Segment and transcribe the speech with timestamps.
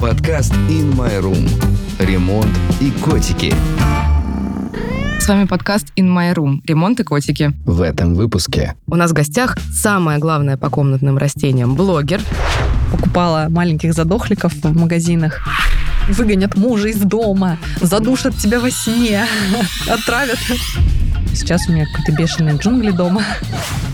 [0.00, 1.48] Подкаст In My Room.
[1.98, 3.52] Ремонт и котики.
[5.18, 6.60] С вами подкаст In My Room.
[6.66, 7.52] Ремонт и котики.
[7.64, 12.20] В этом выпуске У нас в гостях самое главное по комнатным растениям– блогер.
[12.92, 15.40] покупала маленьких задохликов в магазинах.
[16.08, 19.26] Выгонят мужа из дома, задушат тебя во сне,
[19.90, 20.38] отравят.
[21.34, 23.22] Сейчас у меня какие-то бешеные джунгли дома.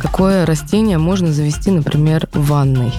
[0.01, 2.93] Какое растение можно завести, например, в ванной?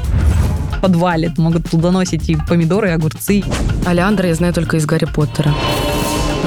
[0.86, 3.44] Подвале могут плодоносить и помидоры, и огурцы.
[3.88, 5.52] Алиандра я знаю только из Гарри Поттера.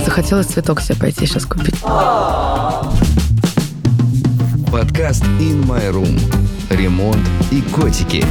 [0.05, 1.75] Захотелось цветок себе пойти сейчас купить.
[4.71, 6.21] подкаст In My Room.
[6.71, 8.25] Ремонт и котики.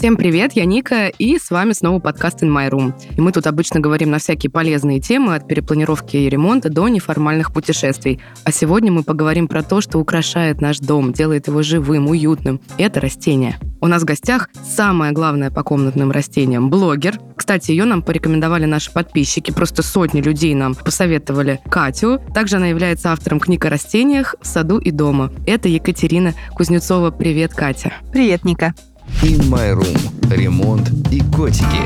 [0.00, 2.94] Всем привет, я Ника, и с вами снова подкаст In My Room.
[3.18, 7.52] И мы тут обычно говорим на всякие полезные темы, от перепланировки и ремонта до неформальных
[7.52, 8.18] путешествий.
[8.42, 12.62] А сегодня мы поговорим про то, что украшает наш дом, делает его живым, уютным.
[12.78, 13.58] Это растения.
[13.82, 17.20] У нас в гостях самое главное по комнатным растениям– блогер.
[17.36, 19.50] Кстати, ее нам порекомендовали наши подписчики.
[19.50, 22.22] Просто сотни людей нам посоветовали Катю.
[22.32, 25.30] Также она является автором книг о растениях в саду и дома.
[25.46, 27.10] Это Екатерина Кузнецова.
[27.10, 27.92] Привет, Катя.
[28.10, 28.74] Привет, Ника.
[29.22, 30.34] In My Room.
[30.34, 31.82] Ремонт и котики.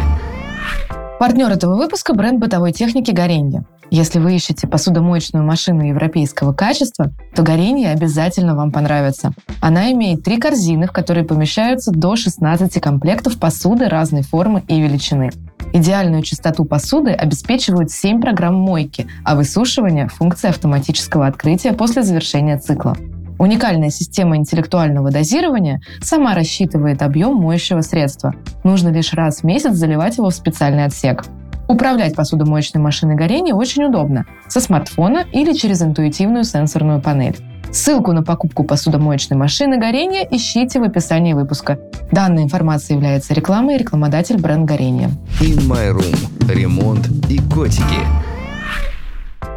[1.18, 3.64] Партнер этого выпуска– бренд бытовой техники «Горенье».
[3.90, 9.32] Если вы ищете посудомоечную машину европейского качества, то «Горенье» обязательно вам понравится.
[9.60, 15.30] Она имеет три корзины, в которые помещаются до 16 комплектов посуды разной формы и величины.
[15.72, 22.96] Идеальную чистоту посуды обеспечивают 7 программ мойки, а высушивание– функция автоматического открытия после завершения цикла.
[23.38, 28.34] Уникальная система интеллектуального дозирования сама рассчитывает объем моющего средства.
[28.62, 31.24] Нужно лишь раз в месяц заливать его в специальный отсек.
[31.66, 37.36] Управлять посудомоечной машиной горения очень удобно со смартфона или через интуитивную сенсорную панель.
[37.72, 41.78] Ссылку на покупку посудомоечной машины горения ищите в описании выпуска.
[42.12, 45.10] Данная информация является рекламой и рекламодатель бренд горения.
[45.40, 46.52] In My Room.
[46.54, 48.33] Ремонт и котики.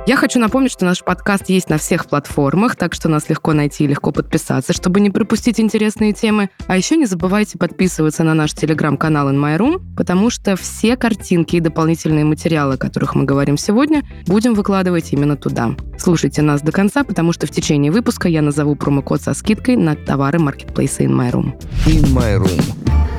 [0.07, 3.84] Я хочу напомнить, что наш подкаст есть на всех платформах, так что нас легко найти
[3.84, 6.50] и легко подписаться, чтобы не пропустить интересные темы.
[6.68, 11.57] А еще не забывайте подписываться на наш телеграм-канал In My Room, потому что все картинки
[11.57, 15.75] и дополнительные материалы, о которых мы говорим сегодня, будем выкладывать именно туда.
[16.00, 19.95] Слушайте нас до конца, потому что в течение выпуска я назову промокод со скидкой на
[19.95, 21.62] товары маркетплейса In My Room.
[21.85, 23.17] In My Room.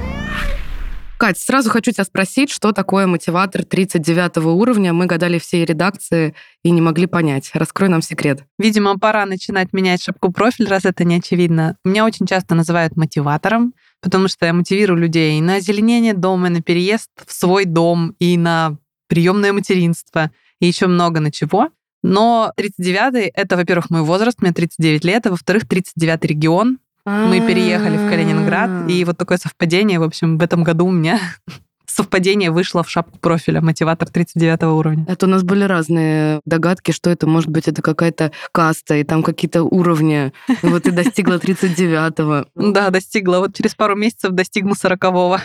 [1.18, 4.92] Кать, сразу хочу тебя спросить, что такое мотиватор 39 уровня?
[4.92, 7.50] Мы гадали всей редакции и не могли понять.
[7.54, 8.44] Раскрой нам секрет.
[8.56, 11.76] Видимо, пора начинать менять шапку профиль, раз это не очевидно.
[11.84, 16.62] Меня очень часто называют мотиватором, потому что я мотивирую людей на озеленение дома, и на
[16.62, 18.76] переезд в свой дом, и на
[19.08, 20.30] приемное материнство,
[20.60, 21.70] и еще много на чего.
[22.04, 27.96] Но 39-й— это, во-первых, мой возраст, мне 39 лет, а во-вторых, 39-й регион, мы переехали
[27.96, 31.18] в Калининград, и вот такое совпадение, в общем, в этом году у меня
[31.86, 35.04] совпадение вышло в шапку профиля, мотиватор 39 уровня.
[35.08, 39.22] Это у нас были разные догадки, что это может быть, это какая-то каста, и там
[39.22, 40.32] какие-то уровни.
[40.62, 42.46] И вот ты достигла 39-го.
[42.78, 43.38] Да, достигла.
[43.38, 45.38] Вот через пару месяцев достигну 40-го.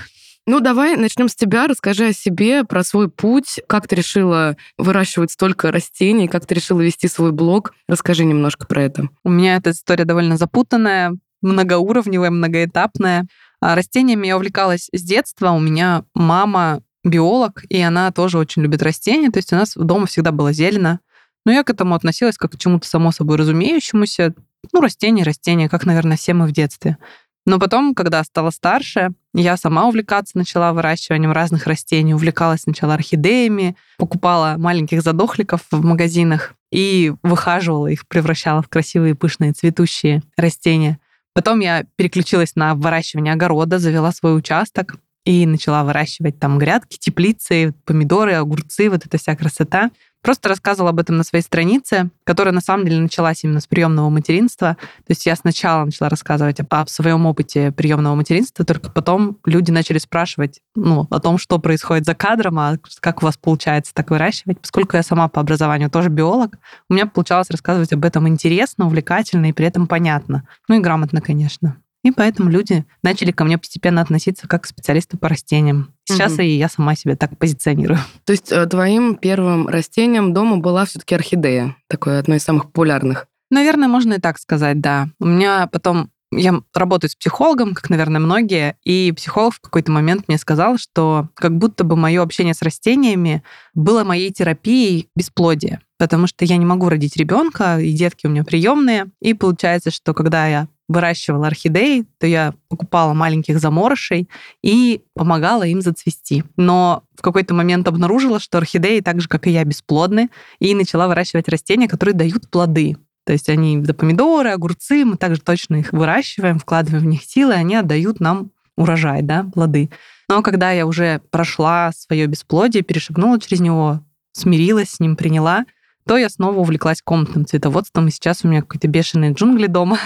[0.46, 1.68] Ну, давай начнем с тебя.
[1.68, 3.62] Расскажи о себе, про свой путь.
[3.68, 6.28] Как ты решила выращивать столько растений?
[6.28, 7.74] Как ты решила вести свой блог?
[7.88, 9.08] Расскажи немножко про это.
[9.24, 13.28] У меня эта история довольно запутанная многоуровневая, многоэтапная.
[13.62, 15.52] А растениями я увлекалась с детства.
[15.52, 19.30] У меня мама биолог, и она тоже очень любит растения.
[19.30, 21.00] То есть у нас дома всегда было зелено.
[21.46, 24.34] Но я к этому относилась как к чему-то само собой разумеющемуся.
[24.72, 26.98] Ну, растения, растения, как, наверное, все мы в детстве.
[27.46, 32.14] Но потом, когда стала старше, я сама увлекаться начала выращиванием разных растений.
[32.14, 39.52] Увлекалась сначала орхидеями, покупала маленьких задохликов в магазинах и выхаживала их, превращала в красивые пышные
[39.52, 41.00] цветущие растения.
[41.34, 44.96] Потом я переключилась на выращивание огорода, завела свой участок
[45.26, 49.92] и начала выращивать там грядки, теплицы, помидоры, огурцы, вот эта вся красота.
[50.24, 54.10] Просто рассказывала об этом на своей странице, которая на самом деле началась именно с приемного
[54.10, 54.78] материнства.
[54.80, 59.70] То есть я сначала начала рассказывать о, о своем опыте приемного материнства, только потом люди
[59.70, 64.12] начали спрашивать ну, о том, что происходит за кадром, а как у вас получается так
[64.12, 64.60] выращивать.
[64.62, 66.56] Поскольку я сама по образованию тоже биолог,
[66.90, 70.48] у меня получалось рассказывать об этом интересно, увлекательно и при этом понятно.
[70.70, 71.83] Ну и грамотно, конечно.
[72.04, 75.94] И поэтому люди начали ко мне постепенно относиться как к специалисту по растениям.
[76.06, 76.42] Сейчас угу.
[76.42, 78.00] и я сама себя так позиционирую.
[78.26, 83.28] То есть э, твоим первым растением дома была все-таки орхидея, такое одно из самых популярных.
[83.50, 85.10] Наверное, можно и так сказать, да.
[85.20, 90.28] У меня потом я работаю с психологом, как, наверное, многие, и психолог в какой-то момент
[90.28, 96.28] мне сказал, что как будто бы мое общение с растениями было моей терапией бесплодия, потому
[96.28, 100.48] что я не могу родить ребенка, и детки у меня приемные, и получается, что когда
[100.48, 104.30] я выращивала орхидеи, то я покупала маленьких заморышей
[104.62, 106.44] и помогала им зацвести.
[106.58, 111.08] Но в какой-то момент обнаружила, что орхидеи, так же, как и я, бесплодны, и начала
[111.08, 112.98] выращивать растения, которые дают плоды.
[113.26, 117.54] То есть они, да, помидоры, огурцы, мы также точно их выращиваем, вкладываем в них силы,
[117.54, 119.90] и они отдают нам урожай, да, плоды.
[120.30, 124.02] Но когда я уже прошла свое бесплодие, перешагнула через него,
[124.34, 125.66] смирилась с ним, приняла,
[126.06, 130.00] то я снова увлеклась комнатным цветоводством, и сейчас у меня какие-то бешеные джунгли дома.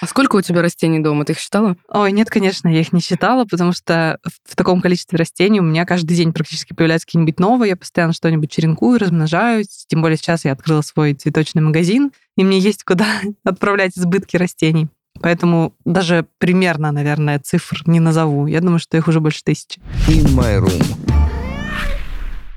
[0.00, 1.24] А сколько у тебя растений дома?
[1.24, 1.76] Ты их считала?
[1.88, 5.84] Ой, нет, конечно, я их не считала, потому что в таком количестве растений у меня
[5.84, 10.52] каждый день практически появляются какие-нибудь новые, я постоянно что-нибудь черенкую, размножаюсь, тем более сейчас я
[10.52, 13.06] открыла свой цветочный магазин, и мне есть куда
[13.44, 14.88] отправлять избытки растений.
[15.20, 18.46] Поэтому даже примерно, наверное, цифр не назову.
[18.46, 19.80] Я думаю, что их уже больше тысячи.
[20.08, 21.15] In My Room.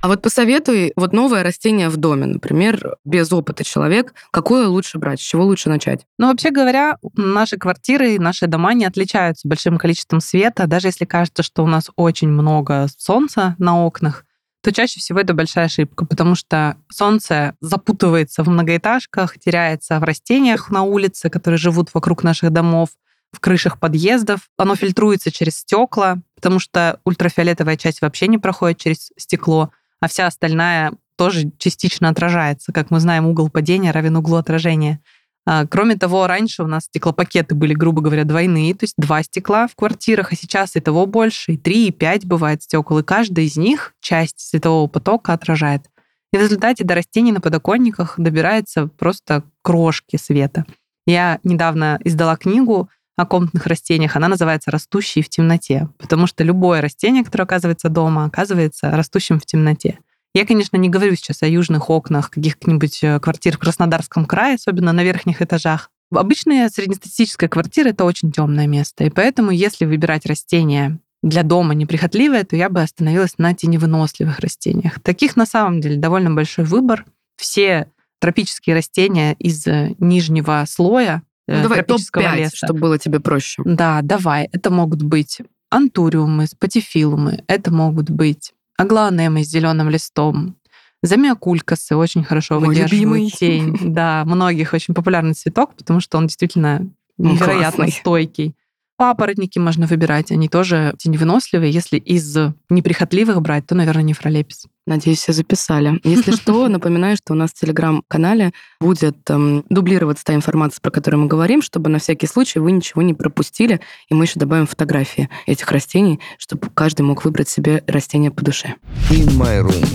[0.02, 5.20] А вот посоветуй вот новое растение в доме, например, без опыта человек, какое лучше брать,
[5.20, 6.06] с чего лучше начать?
[6.18, 10.68] Ну, вообще говоря, наши квартиры, наши дома не отличаются большим количеством света.
[10.68, 14.24] Даже если кажется, что у нас очень много солнца на окнах,
[14.64, 20.70] то чаще всего это большая ошибка, потому что солнце запутывается в многоэтажках, теряется в растениях
[20.70, 22.90] на улице, которые живут вокруг наших домов,
[23.32, 24.50] в крышах подъездов.
[24.58, 30.28] Оно фильтруется через стекла, потому что ультрафиолетовая часть вообще не проходит через стекло, а вся
[30.28, 32.72] остальная тоже частично отражается.
[32.72, 35.02] Как мы знаем, угол падения равен углу отражения.
[35.46, 39.68] А, кроме того, раньше у нас стеклопакеты были, грубо говоря, двойные, то есть два стекла
[39.68, 43.46] в квартирах, а сейчас и того больше, и три, и пять бывает стекол, и каждая
[43.46, 45.90] из них часть светового потока отражает.
[46.32, 50.66] И в результате до растений на подоконниках добирается просто крошки света.
[51.08, 56.80] Я недавно издала книгу о комнатных растениях, она называется «Растущие в темноте», потому что любое
[56.80, 60.00] растение, которое оказывается дома, оказывается растущим в темноте.
[60.34, 64.94] Я, конечно, не говорю сейчас о южных окнах каких-нибудь э, квартир в Краснодарском крае, особенно
[64.94, 65.92] на верхних этажах.
[66.14, 72.46] Обычная среднестатистическая квартира— это очень темное место, и поэтому, если выбирать растения для дома неприхотливое,
[72.46, 75.02] то я бы остановилась на теневыносливых растениях.
[75.02, 77.06] Таких на самом деле довольно большой выбор.
[77.36, 81.24] Все тропические растения из э, нижнего слоя
[81.58, 82.56] ну, давай тропического топ-5, леса.
[82.56, 83.62] чтобы было тебе проще.
[83.66, 84.50] Да, давай.
[84.52, 90.56] Это могут быть антуриумы, спатифилумы, это могут быть аглоанемы с зеленым листом,
[91.04, 93.30] замиокулькасы очень хорошо Мой выдерживают любимый.
[93.30, 93.78] тень.
[93.94, 97.92] Да, многих очень популярный цветок, потому что он действительно Он невероятно классный.
[97.92, 98.56] стойкий.
[98.98, 101.72] Папоротники можно выбирать, они тоже теневыносливые.
[101.72, 102.36] Если из
[102.70, 104.66] неприхотливых брать, то, наверное, нефролепис.
[104.90, 106.00] Надеюсь, все записали.
[106.04, 111.22] Если что, напоминаю, что у нас в Телеграм-канале будет эм, дублироваться та информация, про которую
[111.22, 113.82] мы говорим, чтобы на всякий случай вы ничего не пропустили.
[114.10, 118.78] И мы еще добавим фотографии этих растений, чтобы каждый мог выбрать себе растение по душе.
[119.12, 119.86] In My Room.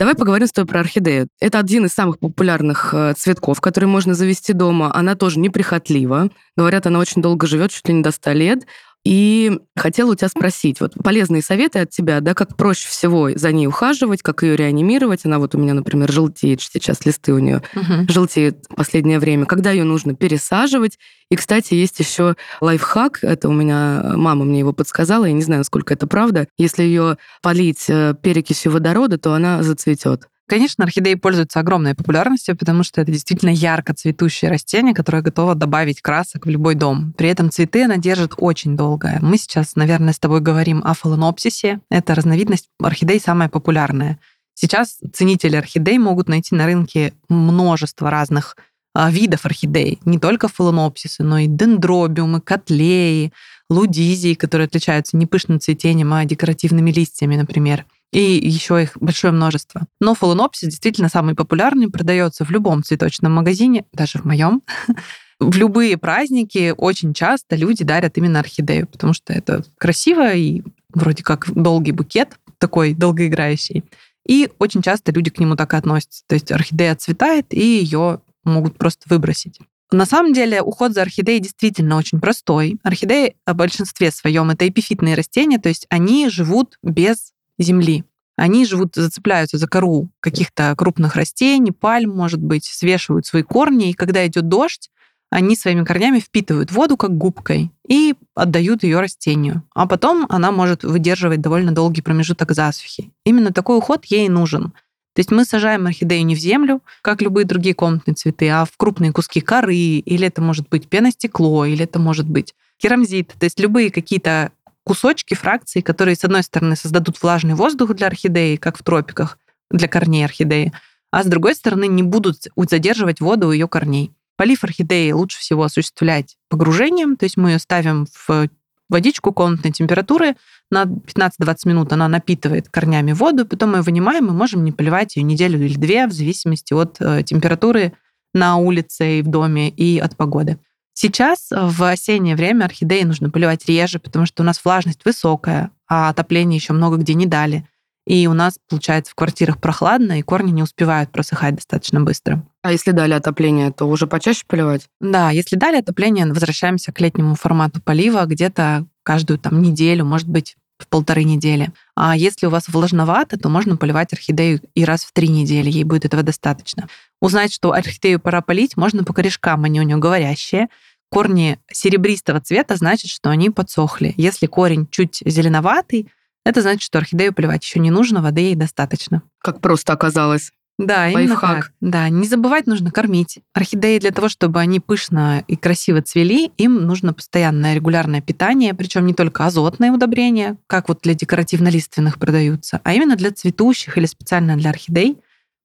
[0.00, 1.28] Давай поговорим с тобой про орхидею.
[1.40, 4.90] Это один из самых популярных э, цветков, которые можно завести дома.
[4.92, 6.30] Она тоже неприхотлива.
[6.56, 8.66] Говорят, она очень долго живет, чуть ли не до 100 лет.
[9.04, 13.50] И хотела у тебя спросить, вот полезные советы от тебя, да, как проще всего за
[13.50, 15.24] ней ухаживать, как ее реанимировать.
[15.24, 17.62] Она вот у меня, например, желтеет сейчас, листы у нее
[18.08, 20.98] желтеет в последнее время, когда ее нужно пересаживать.
[21.30, 25.60] И, кстати, есть еще лайфхак, это у меня мама мне его подсказала, я не знаю,
[25.60, 26.48] насколько это правда.
[26.58, 30.28] Если ее полить э, перекисью водорода, то она зацветет.
[30.50, 36.02] Конечно, орхидеи пользуются огромной популярностью, потому что это действительно ярко цветущее растение, которое готово добавить
[36.02, 37.14] красок в любой дом.
[37.16, 39.16] При этом цветы она держит очень долго.
[39.22, 41.78] Мы сейчас, наверное, с тобой говорим о фаленопсисе.
[41.88, 44.18] Это разновидность орхидей самая популярная.
[44.54, 48.56] Сейчас ценители орхидей могут найти на рынке множество разных
[48.92, 50.00] а, видов орхидей.
[50.04, 53.32] Не только фаленопсисы, но и дендробиумы, котлеи,
[53.68, 57.86] лудизии, которые отличаются не пышным цветением, а декоративными листьями, например.
[58.12, 59.86] И еще их большое множество.
[60.00, 64.62] Но фаленопсис действительно самый популярный, продается в любом цветочном магазине, даже в моем.
[65.38, 70.62] В любые праздники очень часто люди дарят именно орхидею, потому что это красиво и
[70.92, 73.84] вроде как долгий букет, такой долгоиграющий.
[74.28, 76.24] И очень часто люди к нему так и относятся.
[76.26, 79.60] То есть орхидея отцветает, и ее могут просто выбросить.
[79.92, 82.78] На самом деле уход за орхидеей действительно очень простой.
[82.84, 88.04] Орхидеи в большинстве своем это эпифитные растения, то есть они живут без земли.
[88.36, 93.94] Они живут, зацепляются за кору каких-то крупных растений, пальм, может быть, свешивают свои корни, и
[93.94, 94.90] когда идет дождь,
[95.30, 99.62] они своими корнями впитывают воду как губкой и отдают ее растению.
[99.74, 103.12] А потом она может выдерживать довольно долгий промежуток засухи.
[103.24, 104.72] Именно такой уход ей нужен.
[105.14, 108.76] То есть мы сажаем орхидею не в землю, как любые другие комнатные цветы, а в
[108.76, 113.34] крупные куски коры, или это может быть пеностекло, или это может быть керамзит.
[113.38, 114.52] То есть любые какие-то
[114.90, 119.38] кусочки, фракции, которые, с одной стороны, создадут влажный воздух для орхидеи, как в тропиках,
[119.70, 120.72] для корней орхидеи,
[121.12, 124.12] а с другой стороны, не будут задерживать воду у ее корней.
[124.36, 128.48] Полив орхидеи лучше всего осуществлять погружением, то есть мы ее ставим в
[128.88, 130.34] водичку комнатной температуры
[130.72, 135.14] на 15-20 минут она напитывает корнями воду, потом мы ее вынимаем и можем не поливать
[135.14, 137.92] ее неделю или две в зависимости от э, температуры
[138.34, 140.58] на улице и в доме и от погоды.
[141.02, 146.10] Сейчас в осеннее время орхидеи нужно поливать реже, потому что у нас влажность высокая, а
[146.10, 147.66] отопление еще много где не дали.
[148.06, 152.44] И у нас, получается, в квартирах прохладно, и корни не успевают просыхать достаточно быстро.
[152.60, 154.90] А если дали отопление, то уже почаще поливать?
[155.00, 160.58] Да, если дали отопление, возвращаемся к летнему формату полива где-то каждую там неделю, может быть,
[160.80, 161.70] в полторы недели.
[161.94, 165.84] А если у вас влажновато, то можно поливать орхидею и раз в три недели, ей
[165.84, 166.88] будет этого достаточно.
[167.20, 170.68] Узнать, что орхидею пора полить, можно по корешкам, они у нее говорящие.
[171.10, 174.14] Корни серебристого цвета значит, что они подсохли.
[174.16, 176.08] Если корень чуть зеленоватый,
[176.44, 179.22] это значит, что орхидею поливать еще не нужно, воды ей достаточно.
[179.42, 180.52] Как просто оказалось.
[180.78, 181.72] Да, именно так.
[181.82, 183.40] Да, не забывать нужно кормить.
[183.52, 189.04] Орхидеи для того, чтобы они пышно и красиво цвели, им нужно постоянное регулярное питание, причем
[189.04, 194.56] не только азотные удобрения, как вот для декоративно-лиственных продаются, а именно для цветущих или специально
[194.56, 195.18] для орхидей,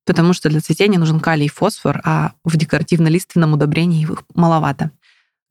[0.06, 4.92] потому что для цветения нужен калий и фосфор, а в декоративно-лиственном удобрении их маловато.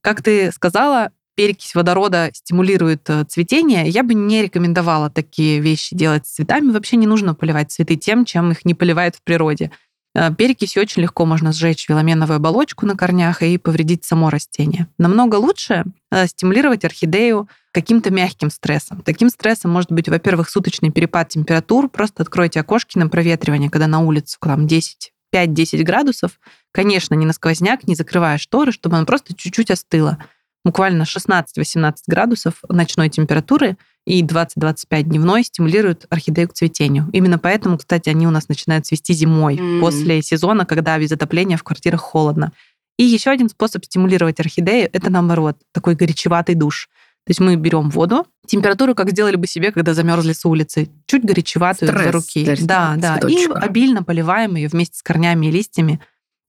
[0.04, 6.26] Как ты сказала, перекись водорода стимулирует э, цветение, я бы не рекомендовала такие вещи делать
[6.26, 6.73] с цветами.
[6.73, 9.70] Вообще не нужно поливать цветы тем, чем их не поливают в природе.
[10.14, 14.88] Э, Перекисью очень легко можно сжечь филаменовую оболочку на корнях и повредить само растение.
[14.99, 19.00] Намного лучше э, стимулировать орхидею каким-то мягким стрессом.
[19.00, 21.88] Таким стрессом может быть, во-первых, суточный перепад температур.
[21.88, 26.38] Просто откройте окошки на проветривание, когда на улице там 10 5-10 градусов.
[26.72, 30.18] Конечно, не на сквозняк, не закрывая шторы, чтобы она просто чуть-чуть остыла
[30.64, 33.76] буквально 16-18 градусов ночной температуры
[34.06, 37.10] и 20-25 дневной стимулируют орхидею к цветению.
[37.12, 39.80] Именно поэтому, кстати, они у нас начинают цвести зимой, Mm.
[39.80, 42.52] после сезона, когда без отопления в квартирах холодно.
[42.98, 46.88] И еще один способ стимулировать орхидею– это, наоборот, такой горячеватый душ.
[47.26, 51.24] То есть мы берем воду, температуру, как сделали бы себе, когда замерзли с улицы, чуть
[51.24, 52.44] горячеватую Стресс для руки.
[52.44, 53.28] для да, да.
[53.28, 56.00] И обильно поливаем ее вместе с корнями и листьями.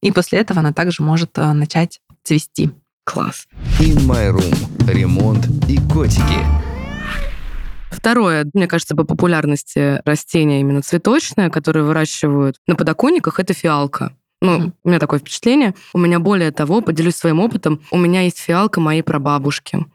[0.02, 2.72] И после этого она также может э, начать цвести.
[3.06, 3.48] Класс.
[3.80, 4.92] In My Room.
[4.92, 6.44] Ремонт и котики.
[7.92, 14.12] Второе, мне кажется, по популярности растения именно цветочное, которое выращивают на подоконниках, это фиалка.
[14.42, 14.74] Ну, Мгм.
[14.84, 15.74] у меня такое впечатление.
[15.94, 19.86] У меня более того, поделюсь своим опытом, у меня есть фиалка моей прабабушки.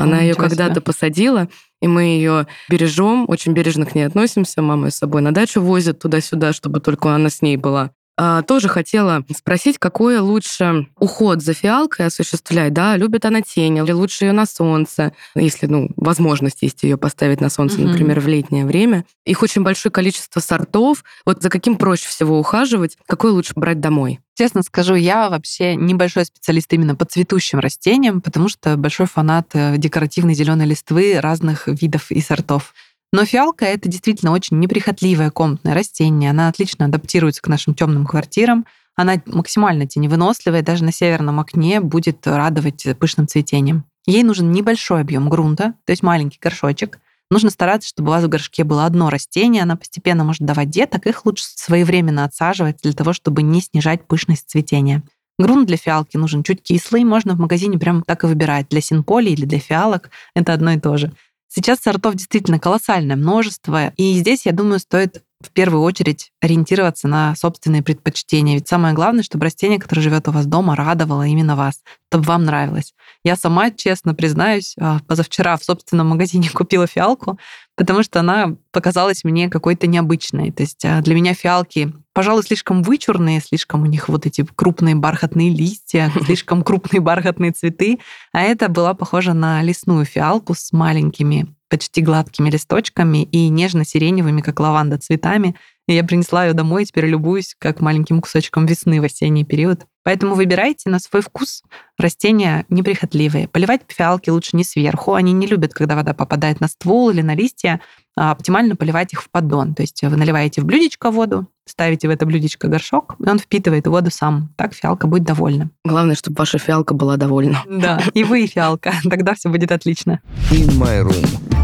[0.00, 1.48] Она ее когда-то посадила,
[1.80, 4.62] и мы ее бережем, очень бережно к ней относимся.
[4.62, 7.90] Мама ее с собой на дачу возит туда-сюда, чтобы только она с ней была.
[8.16, 12.96] А, тоже хотела спросить, какой лучше уход за фиалкой осуществлять, да?
[12.96, 17.48] Любит она тень или лучше ее на солнце, если, ну, возможность есть ее поставить на
[17.48, 17.90] солнце, Мгм.
[17.92, 19.06] например, в летнее время.
[19.24, 21.02] Их очень большое количество сортов.
[21.24, 24.20] Вот за каким проще всего ухаживать, какой лучше брать домой?
[24.36, 29.76] Честно скажу, я вообще небольшой специалист именно по цветущим растениям, потому что большой фанат э,
[29.76, 32.74] декоративной зеленой листвы разных видов и сортов.
[33.12, 36.30] Но фиалка это действительно очень неприхотливое комнатное растение.
[36.30, 38.66] Она отлично адаптируется к нашим темным квартирам.
[38.94, 43.84] Она максимально теневыносливая, даже на северном окне будет радовать пышным цветением.
[44.06, 47.00] Ей нужен небольшой объем грунта, то есть маленький горшочек.
[47.30, 51.06] Нужно стараться, чтобы у вас в горшке было одно растение, она постепенно может давать деток,
[51.06, 55.02] их лучше своевременно отсаживать для того, чтобы не снижать пышность цветения.
[55.38, 59.30] Грунт для фиалки нужен чуть кислый, можно в магазине прямо так и выбирать, для синполи
[59.30, 61.12] или для фиалок, это одно и то же.
[61.52, 67.34] Сейчас сортов действительно колоссальное множество, и здесь, я думаю, стоит в первую очередь ориентироваться на
[67.34, 68.54] собственные предпочтения.
[68.54, 72.44] Ведь самое главное, чтобы растение, которое живет у вас дома, радовало именно вас, чтобы вам
[72.44, 72.92] нравилось.
[73.24, 77.38] Я сама, честно признаюсь, а, позавчера в собственном магазине купила фиалку,
[77.74, 80.52] потому что она показалась мне какой-то необычной.
[80.52, 84.94] То есть а, для меня фиалки, пожалуй, слишком вычурные, слишком у них вот эти крупные
[84.94, 87.98] бархатные листья, слишком крупные бархатные цветы,
[88.32, 94.60] а это была похожа на лесную фиалку с маленькими почти гладкими листочками и нежно-сиреневыми, как
[94.60, 95.56] лаванда, цветами.
[95.88, 99.86] И я принесла ее домой, и теперь любуюсь как маленьким кусочком весны в осенний период.
[100.02, 101.62] Поэтому выбирайте на свой вкус
[101.98, 103.48] растения неприхотливые.
[103.48, 105.14] Поливать фиалки лучше не сверху.
[105.14, 107.80] Они не любят, когда вода попадает на ствол или на листья.
[108.16, 109.74] А оптимально поливать их в поддон.
[109.74, 113.86] То есть вы наливаете в блюдечко воду, ставите в это блюдечко горшок, и он впитывает
[113.86, 114.50] воду сам.
[114.56, 115.70] Так фиалка будет довольна.
[115.84, 117.62] Главное, чтобы ваша фиалка была довольна.
[117.68, 118.92] Да, и вы, и фиалка.
[119.08, 120.20] Тогда все будет отлично.
[120.50, 121.59] In My Room.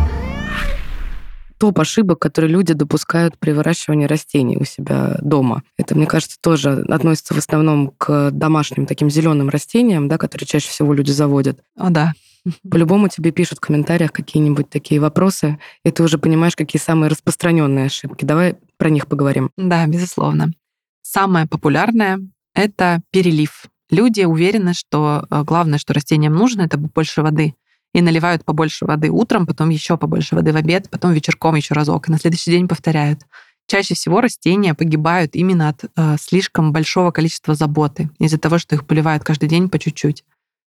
[1.59, 5.63] Топ ошибок, которые люди допускают при выращивании растений у себя дома.
[5.77, 10.69] Это, мне кажется, тоже относится в основном к домашним таким зеленым растениям, да, которые чаще
[10.69, 11.61] всего люди заводят.
[11.77, 12.13] О, да.
[12.71, 17.87] По-любому тебе пишут в комментариях какие-нибудь такие вопросы, и ты уже понимаешь, какие самые распространенные
[17.87, 18.25] ошибки.
[18.25, 19.51] Давай про них поговорим.
[19.57, 20.53] Да, безусловно.
[21.03, 22.21] Самое популярное—
[22.55, 23.67] это перелив.
[23.91, 27.55] Люди уверены, что э, главное, что растениям нужно, это больше воды.
[27.97, 32.09] И наливают побольше воды утром, потом еще побольше воды в обед, потом вечерком еще разок,
[32.09, 33.21] и на следующий день повторяют.
[33.69, 38.87] Чаще всего растения погибают именно от э, слишком большого количества заботы, из-за того, что их
[38.87, 40.25] поливают каждый день по чуть-чуть.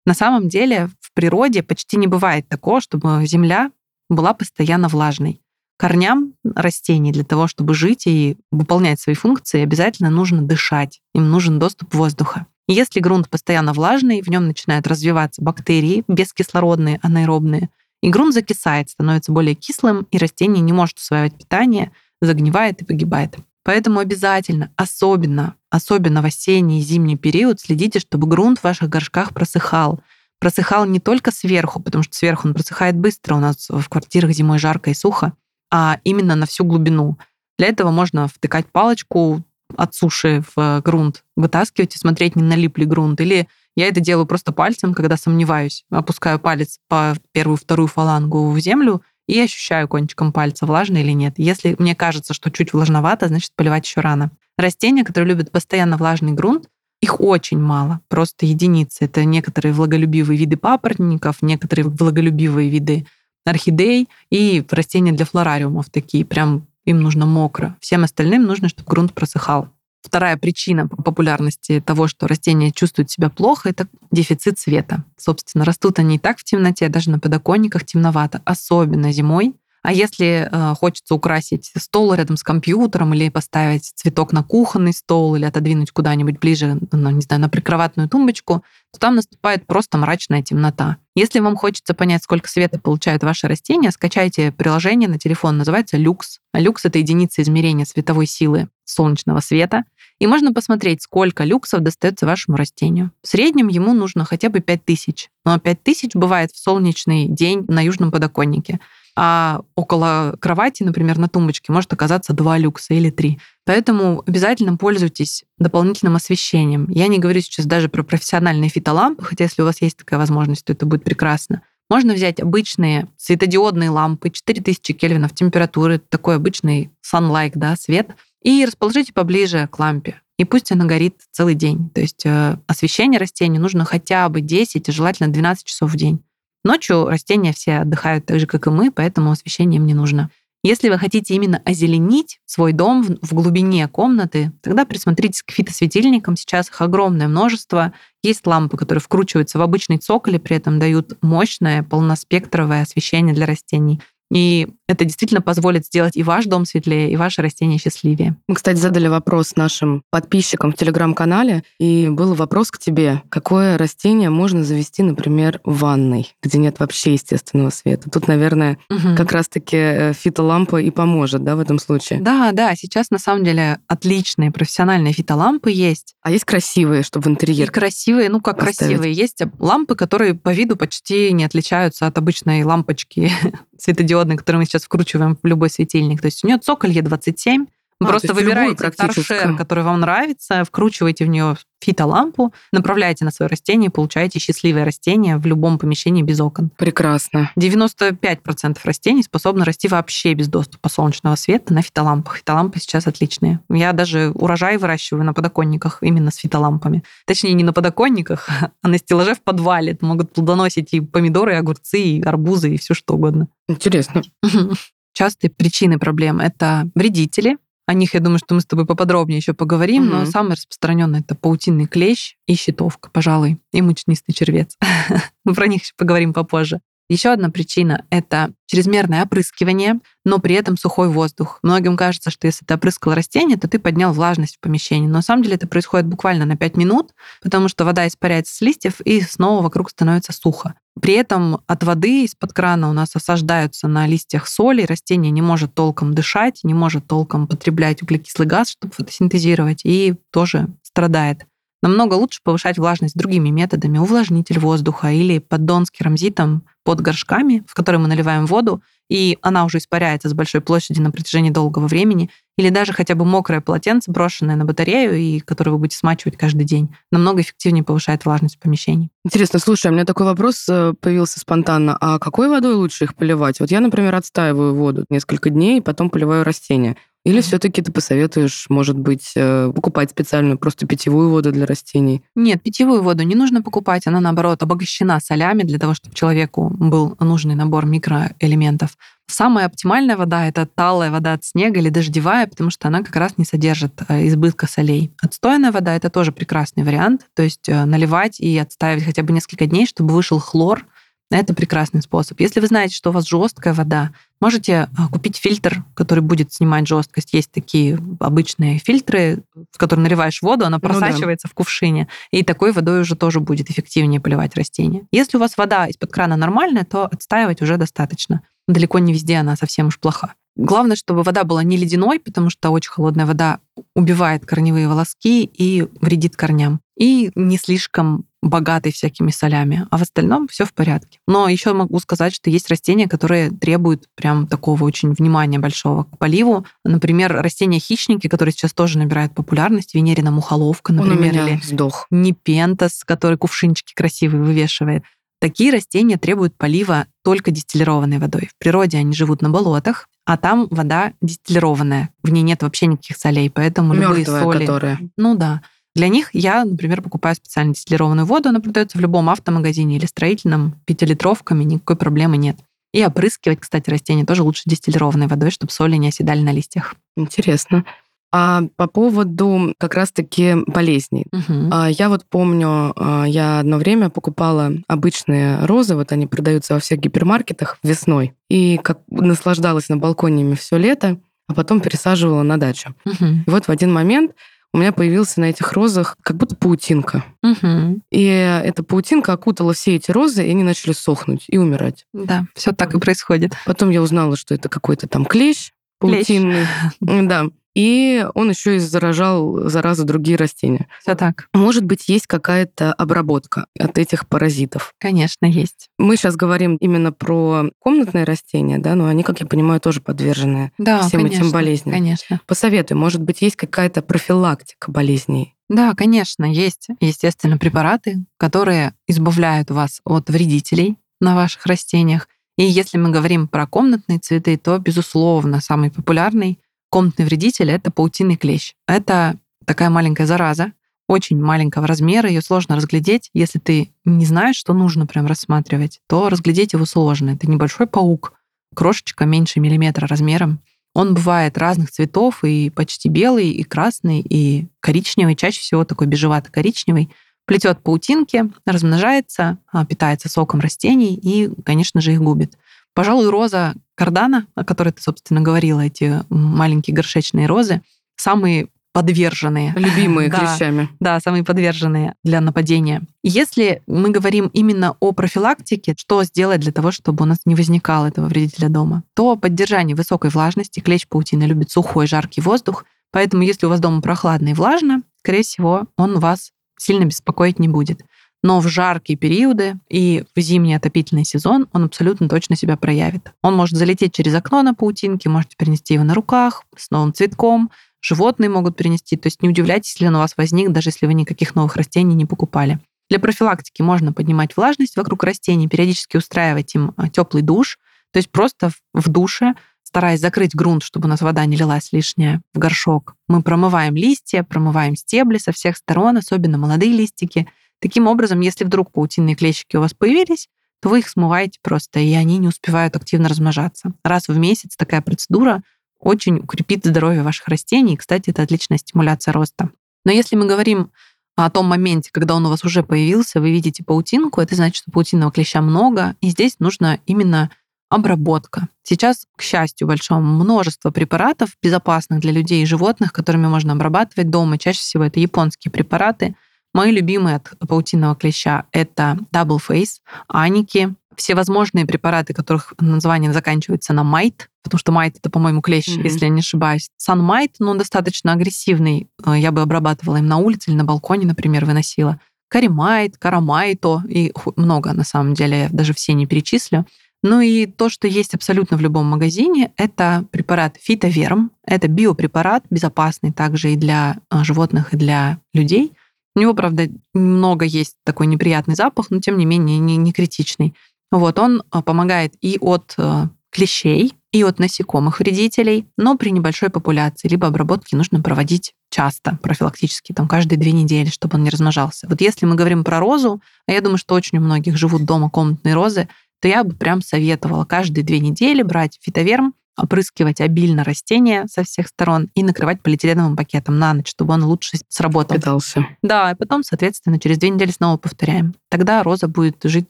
[0.06, 3.72] На самом деле в природе почти не бывает такого, чтобы земля
[4.10, 5.40] была постоянно влажной.
[5.78, 11.00] Корням растений для того, чтобы жить и выполнять свои функции, обязательно нужно дышать.
[11.16, 12.48] Им нужен доступ воздуха.
[12.68, 17.70] Если грунт постоянно влажный, в нем начинают развиваться бактерии, бескислородные, анаэробные,
[18.02, 21.92] и грунт закисает, становится более кислым, и растение не может усваивать питание,
[22.22, 23.36] загнивает и погибает.
[23.64, 29.34] Поэтому обязательно, особенно, особенно в осенний и зимний период, следите, чтобы грунт в ваших горшках
[29.34, 30.02] просыхал.
[30.40, 34.60] Просыхал не только сверху, потому что сверху он просыхает быстро, у нас в квартирах зимой
[34.60, 35.34] жарко и сухо,
[35.72, 37.18] а именно на всю глубину.
[37.58, 39.44] Для этого можно втыкать палочку
[39.78, 43.20] от суши в грунт, вытаскивать и смотреть, не налип ли грунт.
[43.22, 45.86] Или я это делаю просто пальцем, когда сомневаюсь.
[45.90, 51.36] Опускаю палец по первую-вторую фалангу в землю и ощущаю кончиком пальца, влажно или нет.
[51.38, 54.32] Если мне кажется, что чуть влажновато, значит, поливать еще рано.
[54.58, 56.68] Растения, которые любят постоянно влажный грунт,
[57.02, 59.06] их очень мало, просто единицы.
[59.06, 63.06] Это некоторые влаголюбивые виды папоротников, некоторые влаголюбивые виды
[63.46, 67.78] орхидей и растения для флорариумов такие, прям им нужно мокро.
[67.80, 69.70] Всем остальным нужно, чтобы грунт просыхал.
[70.04, 75.06] Вторая причина популярности того, что растения чувствуют себя плохо, это дефицит света.
[75.18, 79.56] Собственно, растут они и так в темноте, даже на подоконниках темновато, особенно зимой.
[79.84, 85.36] А если э, хочется украсить стол рядом с компьютером или поставить цветок на кухонный стол
[85.36, 88.64] или отодвинуть куда-нибудь ближе, ну, не знаю, на прикроватную тумбочку,
[88.94, 90.98] то там наступает просто мрачная темнота.
[91.16, 96.40] Если вам хочется понять, сколько света получают ваши растения, скачайте приложение на телефон, называется Люкс.
[96.54, 99.84] Люкс— это единица измерения световой силы солнечного света.
[100.20, 103.12] И можно посмотреть, сколько люксов достается вашему растению.
[103.22, 105.30] В среднем ему нужно хотя бы 5000.
[105.44, 108.80] Но 5000 бывает в солнечный день на южном подоконнике
[109.16, 113.40] а около кровати, например, на тумбочке может оказаться два люкса или три.
[113.66, 116.88] Поэтому обязательно пользуйтесь дополнительным освещением.
[116.90, 120.66] Я не говорю сейчас даже про профессиональные фитолампы, хотя если у вас есть такая возможность,
[120.66, 121.62] то это будет прекрасно.
[121.90, 128.10] Можно взять обычные светодиодные лампы, 4000 кельвинов температуры, такой обычный sunlight, да, свет,
[128.42, 130.20] и расположите поближе к лампе.
[130.38, 131.90] И пусть она горит целый день.
[131.94, 136.24] То есть э, освещение растений нужно хотя бы 10, а желательно 12 часов в день.
[136.64, 140.30] Ночью растения все отдыхают так же, как и мы, поэтому освещение им не нужно.
[140.66, 146.38] Если вы хотите именно озеленить свой дом в глубине комнаты, тогда присмотритесь к фитосветильникам.
[146.38, 147.92] Сейчас их огромное множество.
[148.24, 153.46] Есть лампы, которые вкручиваются в обычный цоколь и при этом дают мощное полноспектровое освещение для
[153.46, 154.02] растений.
[154.34, 158.36] И это действительно позволит сделать и ваш дом светлее, и ваши растения счастливее.
[158.48, 163.22] Мы, кстати, задали вопрос нашим подписчикам в Телеграм-канале, и был вопрос к тебе.
[163.30, 168.10] Какое растение можно завести, например, в ванной, где нет вообще естественного света?
[168.10, 169.16] Тут, наверное, угу.
[169.16, 172.20] как раз-таки э, фитолампа и поможет, да, в этом случае?
[172.20, 176.16] Да, да, сейчас на самом деле отличные профессиональные фитолампы есть.
[176.22, 177.68] А есть красивые, чтобы в интерьер?
[177.68, 178.78] И красивые, ну как поставить?
[178.78, 179.14] красивые.
[179.14, 183.32] Есть лампы, которые по виду почти не отличаются от обычной лампочки
[183.78, 186.22] светодиодной, которую мы сейчас вкручиваем в любой светильник.
[186.22, 187.68] То есть у нее цоколь Е27, вы
[188.06, 193.90] а, просто выбираете торшер, который вам нравится, вкручиваете в нее фитолампу, направляете на свое растение
[193.90, 196.72] и получаете счастливое растение в любом помещении без окон.
[196.78, 197.52] Прекрасно.
[197.58, 202.38] 95% растений способны расти вообще без доступа солнечного света на фитолампах.
[202.38, 203.60] Фитолампы сейчас отличные.
[203.70, 207.04] Я даже урожай выращиваю на подоконниках именно с фитолампами.
[207.26, 208.50] Точнее, не на подоконниках,
[208.82, 209.98] а на стеллаже в подвале.
[210.02, 213.48] Могут плодоносить и помидоры, и огурцы, и арбузы, и все что угодно.
[213.68, 214.22] Интересно.
[215.14, 219.54] Частые причины проблем– это вредители, о них, я думаю, что мы с тобой поподробнее еще
[219.54, 220.16] поговорим, угу.
[220.16, 224.78] но самый распространенный это паутинный клещ и щитовка, пожалуй, и мучнистый червец.
[225.44, 226.80] мы про них еще поговорим попозже.
[227.10, 231.60] Еще одна причина— это чрезмерное опрыскивание, но при этом сухой воздух.
[231.62, 235.08] Многим кажется, что если ты опрыскал растение, то ты поднял влажность в помещении.
[235.08, 238.62] Но на самом деле это происходит буквально на 5 минут, потому что вода испаряется с
[238.62, 240.76] листьев, и снова вокруг становится сухо.
[241.02, 245.74] При этом от воды из-под крана у нас осаждаются на листьях соли, растение не может
[245.74, 251.46] толком дышать, не может толком потреблять углекислый газ, чтобы фотосинтезировать, и тоже страдает.
[251.84, 253.98] Намного лучше повышать влажность другими методами.
[253.98, 259.66] Увлажнитель воздуха или поддон с керамзитом под горшками, в которые мы наливаем воду, и она
[259.66, 264.12] уже испаряется с большой площади на протяжении долгого времени, или даже хотя бы мокрое полотенце,
[264.12, 268.60] брошенное на батарею, и которое вы будете смачивать каждый день, намного эффективнее повышает влажность в
[268.60, 269.10] помещении.
[269.26, 271.98] Интересно, слушай, у меня такой вопрос э, появился спонтанно.
[272.00, 273.60] А какой водой лучше их поливать?
[273.60, 276.96] Вот я, например, отстаиваю воду несколько дней, потом поливаю растения.
[277.26, 282.22] Или все-таки ты посоветуешь, может быть, э, покупать специальную просто питьевую воду для растений?
[282.36, 284.08] Нет, питьевую воду не нужно покупать.
[284.08, 288.98] Она, наоборот, обогащена солями для того, чтобы человеку был нужный набор микроэлементов.
[289.28, 293.38] Самая оптимальная вода— это талая вода от снега или дождевая, потому что она как раз
[293.38, 295.14] не содержит э, избытка солей.
[295.22, 297.28] Отстойная вода— это тоже прекрасный вариант.
[297.36, 300.86] То есть э, наливать и отстаивать хотя бы несколько дней, чтобы вышел хлор,
[301.36, 302.40] это прекрасный способ.
[302.40, 306.88] Если вы знаете, что у вас жесткая вода, можете а, купить фильтр, который будет снимать
[306.88, 307.34] жесткость.
[307.34, 311.52] Есть такие обычные фильтры, в которые наливаешь воду, она просачивается ну, да.
[311.52, 315.08] в кувшине, и такой водой уже тоже будет эффективнее поливать растения.
[315.12, 318.44] Если у вас вода из-под крана нормальная, то отстаивать уже достаточно.
[318.68, 320.36] Далеко не везде она совсем уж плоха.
[320.56, 323.60] Главное, чтобы вода была не ледяной, потому что очень холодная вода
[323.96, 326.80] убивает корневые волоски и вредит корням.
[326.96, 331.20] И не слишком богатый всякими солями, а в остальном все в порядке.
[331.28, 336.18] Но еще могу сказать, что есть растения, которые требуют прям такого очень внимания большого к
[336.18, 336.66] поливу.
[336.84, 342.08] Например, растения-хищники, которые сейчас тоже набирают популярность, венерина мухоловка, например, или сдох.
[342.12, 345.04] непентас, который кувшинчики красивые вывешивает.
[345.40, 348.50] Такие растения требуют полива только дистиллированной водой.
[348.56, 352.12] В природе они живут на болотах, а там вода дистиллированная.
[352.24, 354.60] В ней нет вообще никаких солей, поэтому Мёртвая, любые соли...
[354.60, 355.00] которая.
[355.18, 355.62] Ну да.
[355.96, 360.76] Для них я, например, покупаю специально дистиллированную воду, она продается в любом автомагазине или строительном,
[360.86, 362.58] пятилитровками, никакой проблемы нет.
[362.94, 366.96] И опрыскивать, кстати, растения тоже лучше дистиллированной водой, чтобы соли не оседали на листьях.
[367.16, 367.86] Интересно.
[368.32, 371.28] А по поводу как раз-таки болезней.
[371.32, 371.72] Угу.
[371.90, 377.00] Я вот помню, а, я одно время покупала обычные розы, вот они продаются во всех
[377.00, 382.96] гипермаркетах весной, и как наслаждалась на балконе ими все лето, а потом пересаживала на дачу.
[383.06, 383.26] Угу.
[383.46, 384.32] И вот в один момент
[384.74, 387.24] у меня появился на этих розах как будто паутинка.
[387.44, 388.02] Угу.
[388.12, 392.06] И эта паутинка окутала все эти розы, и они начали сохнуть и умирать.
[392.14, 393.54] Да, все так и происходит.
[393.66, 396.66] Потом я узнала, что это какой-то там клещ паутинный.
[397.00, 397.46] Да.
[397.76, 400.88] И он еще и заражал заразу другие растения.
[401.02, 401.48] Все так.
[401.54, 404.94] Может быть, есть какая-то обработка от этих паразитов?
[405.00, 405.90] Конечно, есть.
[405.98, 410.72] Мы сейчас говорим именно про комнатные растения, да, но они, как я понимаю, тоже подвержены
[410.78, 411.94] да, всем конечно, этим болезням.
[411.94, 412.42] Конечно.
[412.46, 415.56] Посоветуй, может быть, есть какая-то профилактика болезней?
[415.70, 422.28] Да, конечно, есть, естественно, препараты, которые избавляют вас от вредителей на ваших растениях.
[422.58, 426.60] И если мы говорим про комнатные цветы, то, безусловно, самый популярный
[426.94, 428.76] комнатный вредитель— это паутинный клещ.
[428.88, 430.74] Это такая маленькая зараза,
[431.08, 433.32] очень маленького размера, ее сложно разглядеть.
[433.34, 437.32] Если ты не знаешь, что нужно прям рассматривать, то разглядеть его сложно.
[437.32, 438.34] Это небольшой паук,
[438.76, 440.60] крошечка меньше миллиметра размером.
[440.94, 447.10] Он бывает разных цветов, и почти белый, и красный, и коричневый, чаще всего такой бежевато-коричневый.
[447.48, 452.56] Плетет паутинки, размножается, а, питается соком растений и, конечно же, их губит.
[452.94, 457.82] Пожалуй, роза кардана, о которой ты, собственно, говорила, эти маленькие горшечные розы,
[458.16, 459.74] самые подверженные.
[459.76, 460.90] Любимые да, клещами.
[461.00, 463.02] Да, самые подверженные для нападения.
[463.24, 468.06] Если мы говорим именно о профилактике, что сделать для того, чтобы у нас не возникало
[468.06, 470.80] этого вредителя дома, то поддержание высокой влажности.
[470.80, 472.86] Клещ паутины любит сухой, жаркий воздух.
[473.12, 477.68] Поэтому если у вас дома прохладно и влажно, скорее всего, он вас сильно беспокоить не
[477.68, 478.02] будет
[478.44, 483.32] но в жаркие периоды и в зимний отопительный сезон он абсолютно точно себя проявит.
[483.42, 487.72] Он может залететь через окно на паутинке, можете перенести его на руках с новым цветком,
[488.02, 489.16] животные могут перенести.
[489.16, 492.16] То есть не удивляйтесь, если он у вас возник, даже если вы никаких новых растений
[492.16, 492.80] не покупали.
[493.10, 497.80] Для профилактики можно поднимать влажность вокруг растений, периодически устраивать им а, теплый душ,
[498.12, 499.56] то есть просто в душе
[499.94, 504.42] стараясь закрыть грунт, чтобы у нас вода не лилась лишняя в горшок, мы промываем листья,
[504.42, 507.48] промываем стебли со всех сторон, особенно молодые листики,
[507.84, 510.48] Таким образом, если вдруг паутинные клещики у вас появились,
[510.82, 513.92] то вы их смываете просто, и они не успевают активно размножаться.
[514.06, 515.64] Раз в месяц такая процедура
[516.00, 517.96] очень укрепит здоровье ваших растений.
[517.96, 519.70] И, кстати, это отличная стимуляция роста.
[520.06, 520.92] Но если мы говорим
[521.36, 524.92] о том моменте, когда он у вас уже появился, вы видите паутинку, это значит, что
[524.92, 527.52] паутинного клеща много, и здесь нужно именно
[527.90, 528.70] обработка.
[528.84, 534.58] Сейчас, к счастью, большое множество препаратов, безопасных для людей и животных, которыми можно обрабатывать дома.
[534.58, 536.38] Чаще всего это японские препараты,
[536.74, 544.04] Мои любимые от паутинного клеща— это Double Face, аники, всевозможные препараты, которых название заканчивается на
[544.04, 546.04] майт, потому что майт это, по-моему, клещ, mm-hmm.
[546.04, 546.90] если я не ошибаюсь.
[546.98, 549.08] Санмайт, но он достаточно агрессивный.
[549.26, 552.20] Э, я бы обрабатывала им на улице или на балконе, например, выносила.
[552.50, 556.86] Каримайт, карамайто, и много, на самом деле, я даже все не перечислю.
[557.24, 561.52] Ну и то, что есть абсолютно в любом магазине, это препарат фитоверм.
[561.66, 565.94] Это биопрепарат, безопасный также и для э, животных, и для людей.
[566.36, 570.74] У него, правда, много есть такой неприятный запах, но тем не менее не, не критичный.
[571.12, 576.72] Вот, он а, помогает и от э, клещей, и от насекомых вредителей, но при небольшой
[576.72, 582.08] популяции, либо обработки нужно проводить часто, профилактически, там каждые две недели, чтобы он не размножался.
[582.10, 585.30] Вот если мы говорим про розу, а я думаю, что очень у многих живут дома
[585.30, 586.10] комнатные розы,
[586.42, 591.88] то я бы прям советовала каждые две недели брать фитоверм, опрыскивать обильно растения со всех
[591.88, 595.38] сторон и накрывать полиэтиленовым пакетом на ночь, чтобы он лучше сработал.
[595.38, 595.88] Питался.
[596.02, 598.56] Да, и потом, соответственно, через две недели снова повторяем.
[598.70, 599.90] Тогда роза будет жить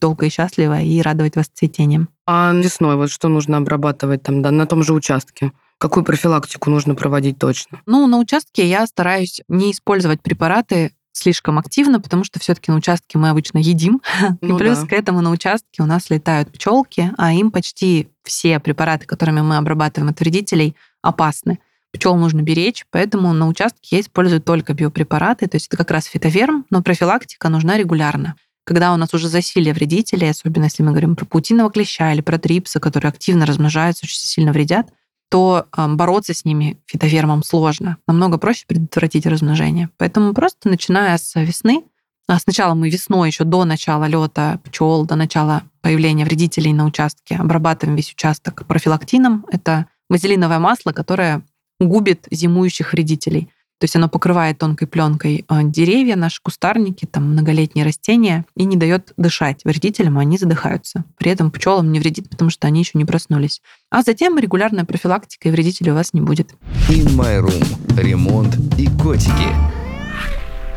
[0.00, 2.08] долго и счастливо и радовать вас цветением.
[2.26, 5.52] А весной вот что нужно обрабатывать там да, на том же участке?
[5.78, 7.82] Какую профилактику нужно проводить точно?
[7.86, 13.18] Ну, на участке я стараюсь не использовать препараты слишком активно, потому что все-таки на участке
[13.18, 14.02] мы обычно едим.
[14.40, 14.86] Ну и плюс да.
[14.86, 19.56] к этому на участке у нас летают пчелки, а им почти все препараты, которыми мы
[19.56, 21.60] обрабатываем от вредителей, опасны.
[21.92, 26.06] Пчел нужно беречь, поэтому на участке я использую только биопрепараты, то есть это как раз
[26.06, 28.34] фитоверм, но профилактика нужна регулярно.
[28.64, 32.38] Когда у нас уже засилие вредителей, особенно если мы говорим про паутиного клеща или про
[32.38, 34.88] трипсы, которые активно размножаются, очень сильно вредят,
[35.34, 37.96] то бороться с ними фитовермом сложно.
[38.06, 39.90] Намного проще предотвратить размножение.
[39.96, 41.82] Поэтому просто начиная с весны,
[42.28, 47.34] а сначала мы весной, еще до начала лета пчел, до начала появления вредителей на участке,
[47.34, 49.44] обрабатываем весь участок профилактином.
[49.50, 51.42] Это вазелиновое масло, которое
[51.80, 53.50] губит зимующих вредителей.
[53.84, 58.78] То есть оно покрывает тонкой пленкой э, деревья, наши кустарники, там многолетние растения и не
[58.78, 61.04] дает дышать вредителям, а они задыхаются.
[61.18, 63.60] При этом пчелам не вредит, потому что они еще не проснулись.
[63.90, 66.54] А затем регулярная профилактика, и вредителей у вас не будет.
[66.88, 68.00] In My Room.
[68.00, 69.52] Ремонт и котики.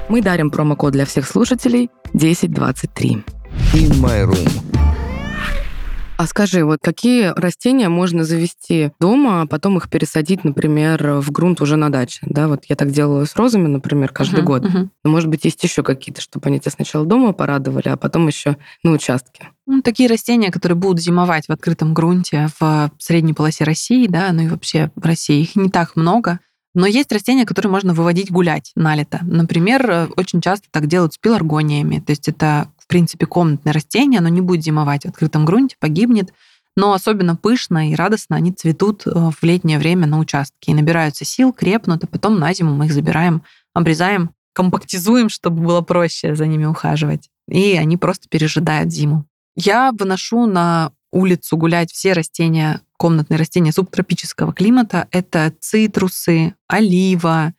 [0.10, 3.24] Мы дарим промокод для всех слушателей 1023.
[3.74, 4.87] In My Room.
[6.17, 11.62] А скажи, вот какие растения можно завести дома, а потом их пересадить, например, в грунт
[11.62, 12.21] уже на даче?
[12.23, 14.63] Да, вот я так делала с розами, например, каждый Мгм, год.
[14.63, 14.91] мгм.
[15.03, 18.58] Но, может быть, есть еще какие-то, чтобы они тебя сначала дома порадовали, а потом еще
[18.84, 19.49] на участке.
[19.67, 24.41] Ну, такие растения, которые будут зимовать в открытом грунте в средней полосе России, да, ну
[24.41, 26.39] и вообще в России, их не так много.
[26.73, 29.19] Но есть растения, которые можно выводить гулять на лето.
[29.23, 31.99] Например, э, очень часто так делают с пеларгониями.
[31.99, 36.34] То есть это, в принципе, комнатное растение, оно не будет зимовать в открытом грунте, погибнет.
[36.78, 41.26] Но особенно пышно и радостно они цветут э, в летнее время на участке и набираются
[41.26, 46.47] сил, крепнут, а потом на зиму мы их забираем, обрезаем, компактизуем, чтобы было проще за
[46.47, 47.30] ними ухаживать.
[47.50, 49.26] И они просто пережидают зиму.
[49.56, 55.08] Я выношу на улицу гулять все растения, комнатные растения субтропического климата.
[55.12, 57.54] Это цитрусы, олива,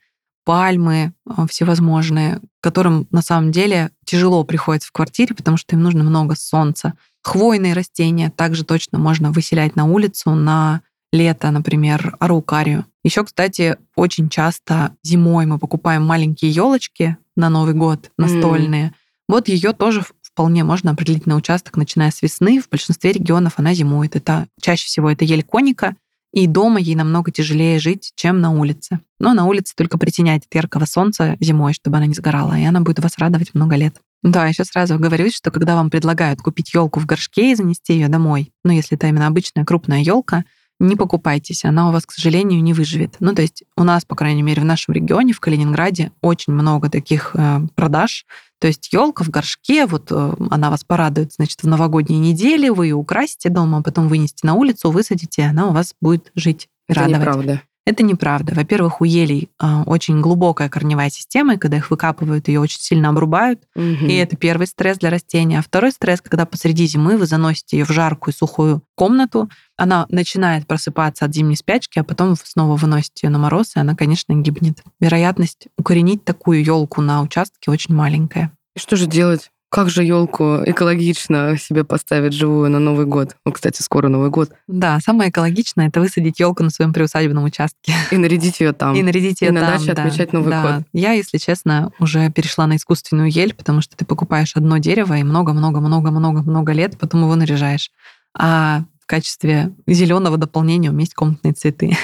[0.49, 6.03] пальмы э, всевозможные, которым на самом деле тяжело приходится в квартире, потому что им нужно
[6.03, 6.95] много солнца.
[7.21, 10.81] Хвойные растения также точно можно выселять на улицу на
[11.13, 12.87] лето, например, араукарию.
[13.03, 18.95] Еще, кстати, очень часто зимой мы покупаем маленькие елочки на Новый год, настольные.
[19.27, 22.59] Вот ее тоже вполне можно определить на участок, начиная с весны.
[22.59, 24.15] В большинстве регионов она зимует.
[24.15, 25.95] Это чаще всего это ель коника,
[26.33, 28.99] и дома ей намного тяжелее жить, чем на улице.
[29.19, 32.81] Но на улице только притеняет от яркого солнца зимой, чтобы она не сгорала, и она
[32.81, 33.95] будет вас радовать много лет.
[34.21, 38.09] Да, еще сразу говорю, что когда вам предлагают купить елку в горшке и занести ее
[38.09, 40.43] домой, ну, если это именно обычная крупная елка,
[40.79, 43.15] не покупайтесь, она у вас, к сожалению, не выживет.
[43.19, 46.89] Ну, то есть у нас, по крайней мере, в нашем регионе, в Калининграде, очень много
[46.89, 48.25] таких э, продаж.
[48.59, 52.87] То есть елка в горшке, вот э, она вас порадует, значит, в новогодние недели, вы
[52.87, 56.69] ее украсите дома, а потом вынесете на улицу, высадите, и она у вас будет жить
[56.87, 57.19] Это радовать.
[57.19, 57.61] неправда.
[57.89, 58.53] Это неправда.
[58.53, 63.09] Во-первых, у елей а, очень глубокая корневая система, и когда их выкапывают, ее очень сильно
[63.09, 63.63] обрубают.
[63.73, 64.05] Мгм.
[64.05, 65.57] И это первый стресс для растения.
[65.57, 70.67] А второй стресс, когда посреди зимы вы заносите ее в жаркую сухую комнату, она начинает
[70.67, 74.33] просыпаться от зимней спячки, а потом вы снова выносите ее на мороз, и она, конечно,
[74.33, 74.83] гибнет.
[74.99, 78.51] Вероятность укоренить такую елку на участке очень маленькая.
[78.75, 79.49] И что же делать?
[79.69, 83.35] Как же елку экологично себе поставить живую на Новый год?
[83.45, 84.49] Ну, кстати, скоро Новый год.
[84.67, 87.93] Да, самое экологичное это высадить елку на своем приусадебном участке.
[88.11, 88.95] И нарядить ее там.
[88.95, 90.61] И нарядить И ее на там, даче да, отмечать Новый да.
[90.63, 90.87] год.
[90.91, 95.23] Я, если честно, уже перешла на искусственную ель, потому что ты покупаешь одно дерево и
[95.23, 97.91] много-много-много-много-много лет потом его наряжаешь.
[98.35, 101.95] А в качестве зеленого дополнения у меня есть комнатные цветы.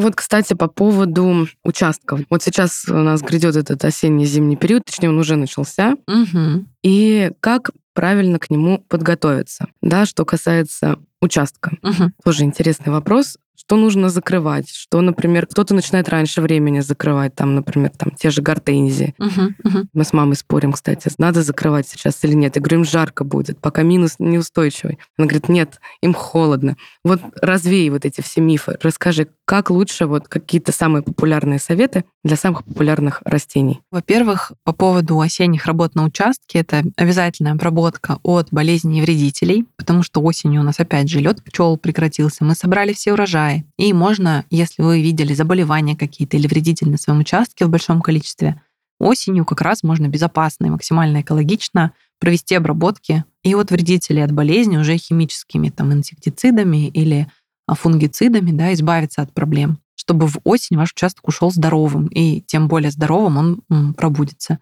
[0.00, 2.20] Вот, кстати, по поводу участков.
[2.30, 5.94] Вот сейчас у нас грядет этот осенний-зимний период, точнее, он уже начался.
[6.06, 6.68] Мгм.
[6.82, 9.66] И как правильно к нему подготовиться?
[9.82, 11.76] Да, что касается участка.
[11.82, 12.14] Мгм.
[12.24, 13.36] Тоже интересный вопрос.
[13.70, 18.42] Что нужно закрывать, что, например, кто-то начинает раньше времени закрывать, там, например, там те же
[18.42, 19.14] гортензии.
[19.16, 19.88] Мгм, мгм.
[19.92, 22.56] Мы с мамой спорим, кстати, надо закрывать сейчас или нет.
[22.56, 24.98] Я говорю, им жарко будет, пока минус неустойчивый.
[25.16, 26.76] Она говорит, нет, им холодно.
[27.04, 28.76] Вот развей вот эти все мифы.
[28.82, 33.82] Расскажи, как лучше вот какие-то самые популярные советы для самых популярных растений.
[33.92, 40.02] Во-первых, по поводу осенних работ на участке, это обязательная обработка от болезней и вредителей, потому
[40.02, 43.59] что осенью у нас опять же лед пчел прекратился, мы собрали все урожаи.
[43.76, 48.60] И можно, если вы видели заболевания какие-то или вредители на своем участке в большом количестве,
[48.98, 54.78] осенью как раз можно безопасно и максимально экологично провести обработки и от вредителей, от болезней
[54.78, 57.26] уже химическими, там, инсектицидами или
[57.66, 62.68] а, фунгицидами, да, избавиться от проблем, чтобы в осень ваш участок ушел здоровым, и тем
[62.68, 64.58] более здоровым он пробудется.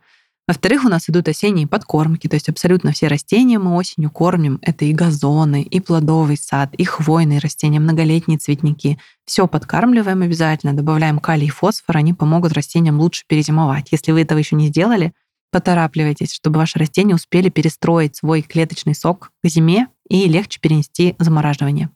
[0.49, 4.59] Во-вторых, у нас идут осенние подкормки, то есть абсолютно все растения мы осенью кормим.
[4.63, 8.99] Это и газоны, и плодовый сад, и хвойные растения, многолетние цветники.
[9.27, 13.89] Все подкармливаем обязательно, добавляем калий и фосфор, они помогут растениям лучше перезимовать.
[13.91, 15.13] Если вы этого еще не сделали,
[15.53, 21.91] поторапливайтесь, чтобы ваши растения успели перестроить свой клеточный сок к зиме и легче перенести замораживание.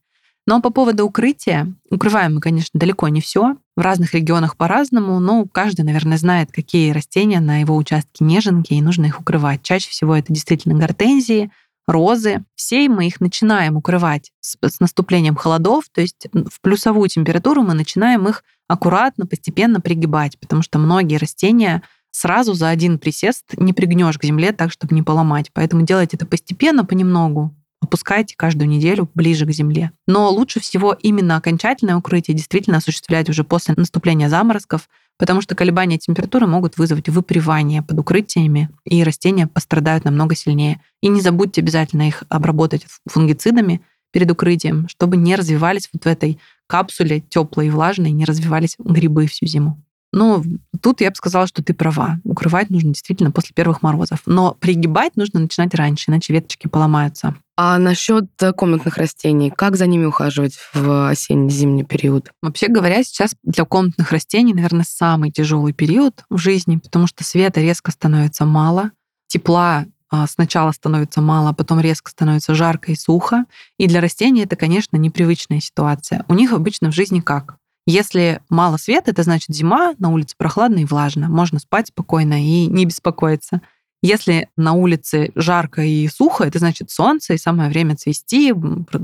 [0.46, 3.56] Но по поводу укрытия, укрываем мы, конечно, далеко не все.
[3.74, 8.82] В разных регионах по-разному, но каждый, наверное, знает, какие растения на его участке неженки, и
[8.82, 9.62] нужно их укрывать.
[9.62, 11.50] Чаще всего это действительно гортензии,
[11.86, 12.44] розы.
[12.54, 17.74] Все мы их начинаем укрывать с, с наступлением холодов, то есть в плюсовую температуру мы
[17.74, 24.18] начинаем их аккуратно, постепенно пригибать, потому что многие растения сразу за один присест не пригнешь
[24.18, 25.50] к земле так, чтобы не поломать.
[25.52, 29.90] Поэтому делайте это постепенно, понемногу, опускайте каждую неделю ближе к земле.
[30.06, 35.98] Но лучше всего именно окончательное укрытие действительно осуществлять уже после наступления заморозков, потому что колебания
[35.98, 40.80] температуры могут вызвать выпривание под укрытиями, и растения пострадают намного сильнее.
[41.02, 46.38] И не забудьте обязательно их обработать фунгицидами перед укрытием, чтобы не развивались вот в этой
[46.68, 49.82] капсуле теплой и влажной, не развивались грибы всю зиму.
[50.12, 50.44] Ну,
[50.82, 52.20] тут я бы сказала, что ты права.
[52.24, 54.20] Укрывать нужно действительно после первых морозов.
[54.26, 57.34] Но пригибать нужно начинать раньше, иначе веточки поломаются.
[57.56, 62.30] А насчет э, комнатных растений, как за ними ухаживать в осенне-зимний период?
[62.42, 67.60] Вообще говоря, сейчас для комнатных растений, наверное, самый тяжелый период в жизни, потому что света
[67.60, 68.90] резко становится мало,
[69.28, 73.46] тепла а, сначала становится мало, а потом резко становится жарко и сухо.
[73.78, 76.26] И для растений это, конечно, непривычная ситуация.
[76.28, 77.56] У них обычно в жизни как?
[77.86, 81.28] Если мало света, это значит зима, на улице прохладно и влажно.
[81.28, 83.60] Можно спать спокойно и не беспокоиться.
[84.02, 88.52] Если на улице жарко и сухо, это значит солнце, и самое время цвести,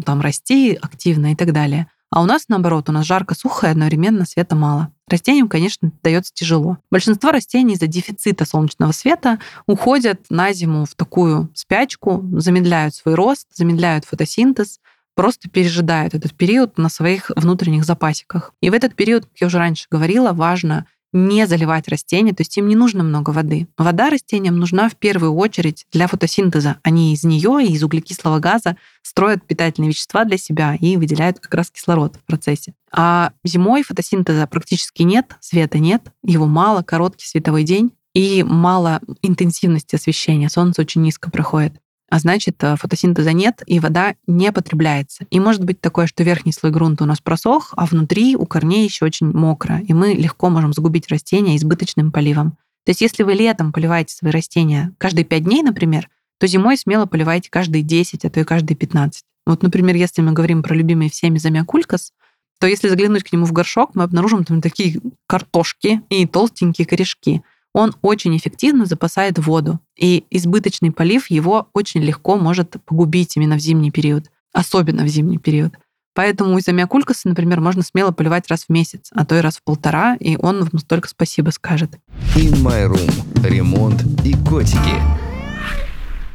[0.04, 1.88] там расти активно и так далее.
[2.10, 4.92] А у нас наоборот, у нас жарко, сухо и одновременно света мало.
[5.08, 6.78] Растениям, конечно, дается тяжело.
[6.90, 13.46] Большинство растений из-за дефицита солнечного света уходят на зиму в такую спячку, замедляют свой рост,
[13.54, 14.80] замедляют фотосинтез,
[15.18, 18.52] просто пережидают этот период на своих внутренних запасиках.
[18.61, 22.57] И в этот период, как я уже раньше говорила, важно не заливать растения, то есть
[22.57, 23.66] им не нужно много воды.
[23.76, 26.76] Вода растениям нужна в первую очередь для фотосинтеза.
[26.85, 31.52] Они из нее и из углекислого газа строят питательные вещества для себя и выделяют как
[31.52, 32.74] раз кислород в процессе.
[32.92, 39.96] А зимой фотосинтеза практически нет, света нет, его мало, короткий световой день и мало интенсивности
[39.96, 40.48] освещения.
[40.48, 41.72] Солнце очень низко проходит
[42.11, 45.27] а значит, э, фотосинтеза нет, и вода не потребляется.
[45.31, 48.85] И может быть такое, что верхний слой грунта у нас просох, а внутри у корней
[48.85, 52.53] еще очень мокро, и мы легко можем загубить растения избыточным поливом.
[52.85, 57.05] То есть если вы летом поливаете свои растения каждые 5 дней, например, то зимой смело
[57.05, 59.25] поливайте каждые 10, а то и каждые 15.
[59.47, 62.12] Вот, например, если мы говорим про любимые всеми замиокулькас,
[62.61, 67.42] то если заглянуть к нему в горшок, мы обнаружим там такие картошки и толстенькие корешки–
[67.78, 73.60] он очень эффективно запасает воду, и избыточный полив его очень легко может погубить именно в
[73.60, 75.74] зимний период, особенно в зимний период.
[76.12, 79.62] Поэтому из амиакулькаса, например, можно смело поливать раз в месяц, а то и раз в
[79.62, 81.92] полтора, и он вам столько спасибо скажет.
[82.34, 83.48] In My Room.
[83.48, 85.27] Ремонт и котики.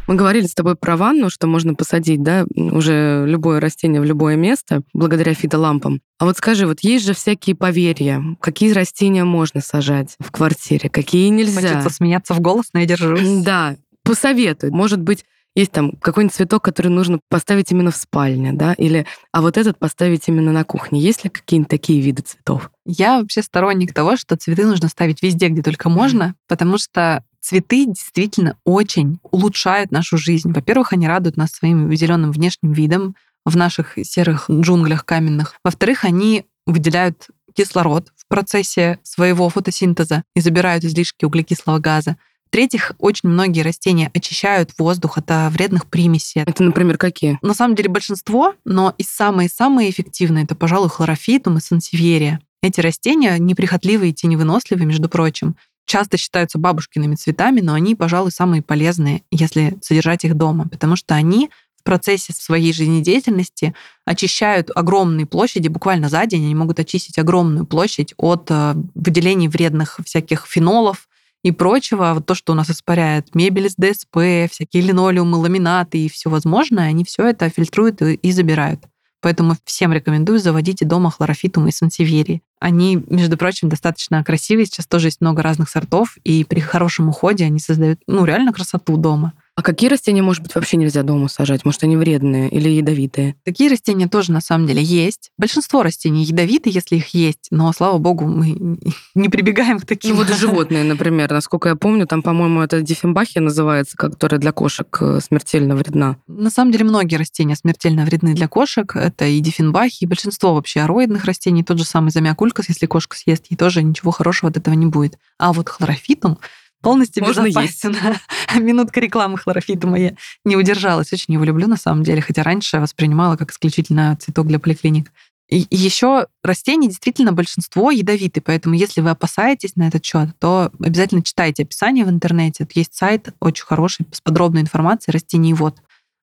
[0.08, 4.36] Мы говорили с тобой про ванну, что можно посадить, да, уже любое растение в любое
[4.36, 6.02] место благодаря фитолампам.
[6.20, 11.30] А вот скажи, вот есть же всякие поверья, какие растения можно сажать в квартире, какие
[11.30, 11.62] нельзя.
[11.62, 13.44] Хочется смеяться в голос, но я держусь.
[13.44, 14.72] Да, посоветуй.
[14.72, 19.42] Может быть, есть там какой-нибудь цветок, который нужно поставить именно в спальне, да, или а
[19.42, 21.00] вот этот поставить именно на кухне.
[21.00, 22.72] Есть ли какие-нибудь такие виды цветов?
[22.86, 27.88] Я вообще сторонник того, что цветы нужно ставить везде, где только можно, потому что Цветы
[27.88, 30.54] действительно очень улучшают нашу жизнь.
[30.54, 35.56] Во-первых, они радуют нас своим зеленым внешним видом в наших серых джунглях каменных.
[35.62, 42.16] Во-вторых, они выделяют кислород в процессе своего фотосинтеза и забирают излишки углекислого газа.
[42.54, 46.44] В-третьих, очень многие растения очищают воздух от а, вредных примесей.
[46.46, 47.40] Это, например, какие?
[47.42, 52.42] На самом деле большинство, но и самые-самые эффективные это, пожалуй, хлорофитум и сансевьерия.
[52.62, 55.56] Эти растения неприхотливые и теневыносливые, между прочим.
[55.88, 61.16] Часто считаются бабушкиными цветами, но они, пожалуй, самые полезные, если содержать их дома, потому что
[61.16, 61.50] они
[61.80, 63.74] в процессе своей жизнедеятельности
[64.06, 70.00] очищают огромные площади, буквально за день они могут очистить огромную площадь от э, выделений вредных
[70.06, 71.08] всяких фенолов,
[71.44, 76.10] и прочего, вот то, что у нас испаряет мебель из ДСП, всякие линолеумы, ламинаты и
[76.10, 78.82] все возможное, они все это фильтруют и забирают.
[79.22, 82.42] Поэтому всем рекомендую заводите дома хлорофитум и сансевьерии.
[82.60, 84.66] Они, между прочим, достаточно красивые.
[84.66, 88.98] Сейчас тоже есть много разных сортов, и при хорошем уходе они создают, ну, реально красоту
[88.98, 89.34] дома.
[89.56, 91.64] А какие растения, может быть, вообще нельзя дома сажать?
[91.64, 93.36] Может, они вредные или ядовитые?
[93.46, 95.30] Такие растения тоже на самом деле есть.
[95.38, 98.80] Большинство растений ядовиты, если их есть, но, слава богу, мы
[99.16, 100.16] не прибегаем к таким.
[100.16, 104.88] Ну вот животные, например, насколько я помню, там, по-моему, это диффенбахия называется, которая для кошек
[105.00, 106.18] э, смертельно вредна.
[106.28, 108.96] На самом деле многие растения смертельно вредны для кошек.
[108.96, 111.64] Это и диффенбахи, и большинство вообще ароидных растений.
[111.64, 115.20] Тот же самый замиокулькас, если кошка съест, ей тоже ничего хорошего от этого не будет.
[115.38, 116.40] А вот хлорофитум
[116.84, 117.94] полностью Можно безопасен.
[117.94, 118.60] Есть.
[118.60, 120.14] Минутка рекламы хлорофитума я
[120.46, 121.12] не удержалась.
[121.12, 125.12] Очень его люблю на самом деле, хотя раньше воспринимала как исключительно цветок для поликлиник.
[125.50, 131.22] И еще растения действительно большинство ядовиты, поэтому если вы опасаетесь на этот счет, то обязательно
[131.22, 132.68] читайте описание в интернете.
[132.74, 135.78] Есть сайт очень хороший с подробной информацией растений вот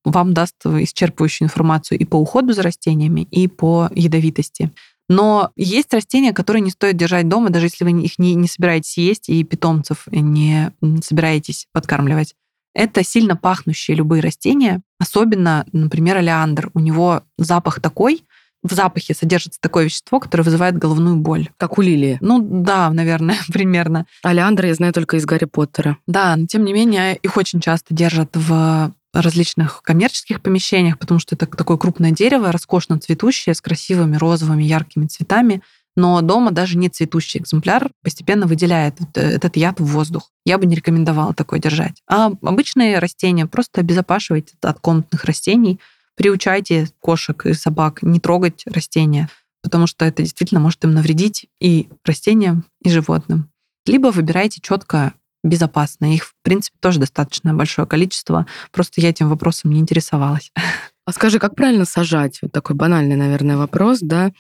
[0.05, 4.71] вам даст исчерпывающую информацию и по уходу за растениями, и по ядовитости.
[5.11, 8.97] Но есть растения, которые не стоит держать дома, даже если вы их не, не собираетесь
[8.97, 10.71] есть и питомцев не
[11.03, 12.37] собираетесь подкармливать.
[12.75, 16.71] Это сильно пахнущие любые растения, особенно, например, олеандр.
[16.75, 18.23] У него запах такой,
[18.63, 21.49] в запахе содержится такое вещество, которое вызывает головную боль.
[21.57, 22.19] Как у лилии.
[22.21, 24.07] Ну да, наверное, примерно.
[24.23, 25.97] Олеандр я знаю только из Гарри Поттера.
[26.07, 31.35] Да, но тем не менее их очень часто держат в различных коммерческих помещениях, потому что
[31.35, 35.63] это такое крупное дерево, роскошно цветущее, с красивыми розовыми яркими цветами,
[35.97, 40.31] но дома даже не цветущий экземпляр постепенно выделяет э, этот яд в воздух.
[40.45, 42.01] Я бы не рекомендовала такое держать.
[42.09, 45.81] А обычные растения просто обезопашивайте от комнатных растений,
[46.17, 49.29] приучайте кошек и собак не трогать растения,
[49.63, 53.51] потому что это действительно может им навредить и растениям, и животным.
[53.87, 56.15] Либо выбирайте четко безопасно.
[56.15, 58.47] Их, в принципе, тоже достаточно большое количество.
[58.73, 60.53] Просто я этим вопросом не интересовалась.
[61.07, 62.39] А скажи, как правильно сажать?
[62.41, 64.31] Вот такой банальный, наверное, вопрос, да?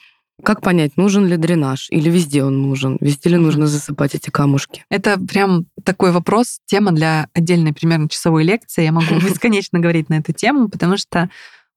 [0.45, 2.97] Как понять, нужен ли дренаж или везде он нужен?
[3.01, 4.85] Везде ли нужно засыпать эти камушки?
[4.89, 8.85] Это прям такой вопрос, тема для отдельной примерно часовой лекции.
[8.85, 11.29] Я могу бесконечно говорить на эту тему, потому что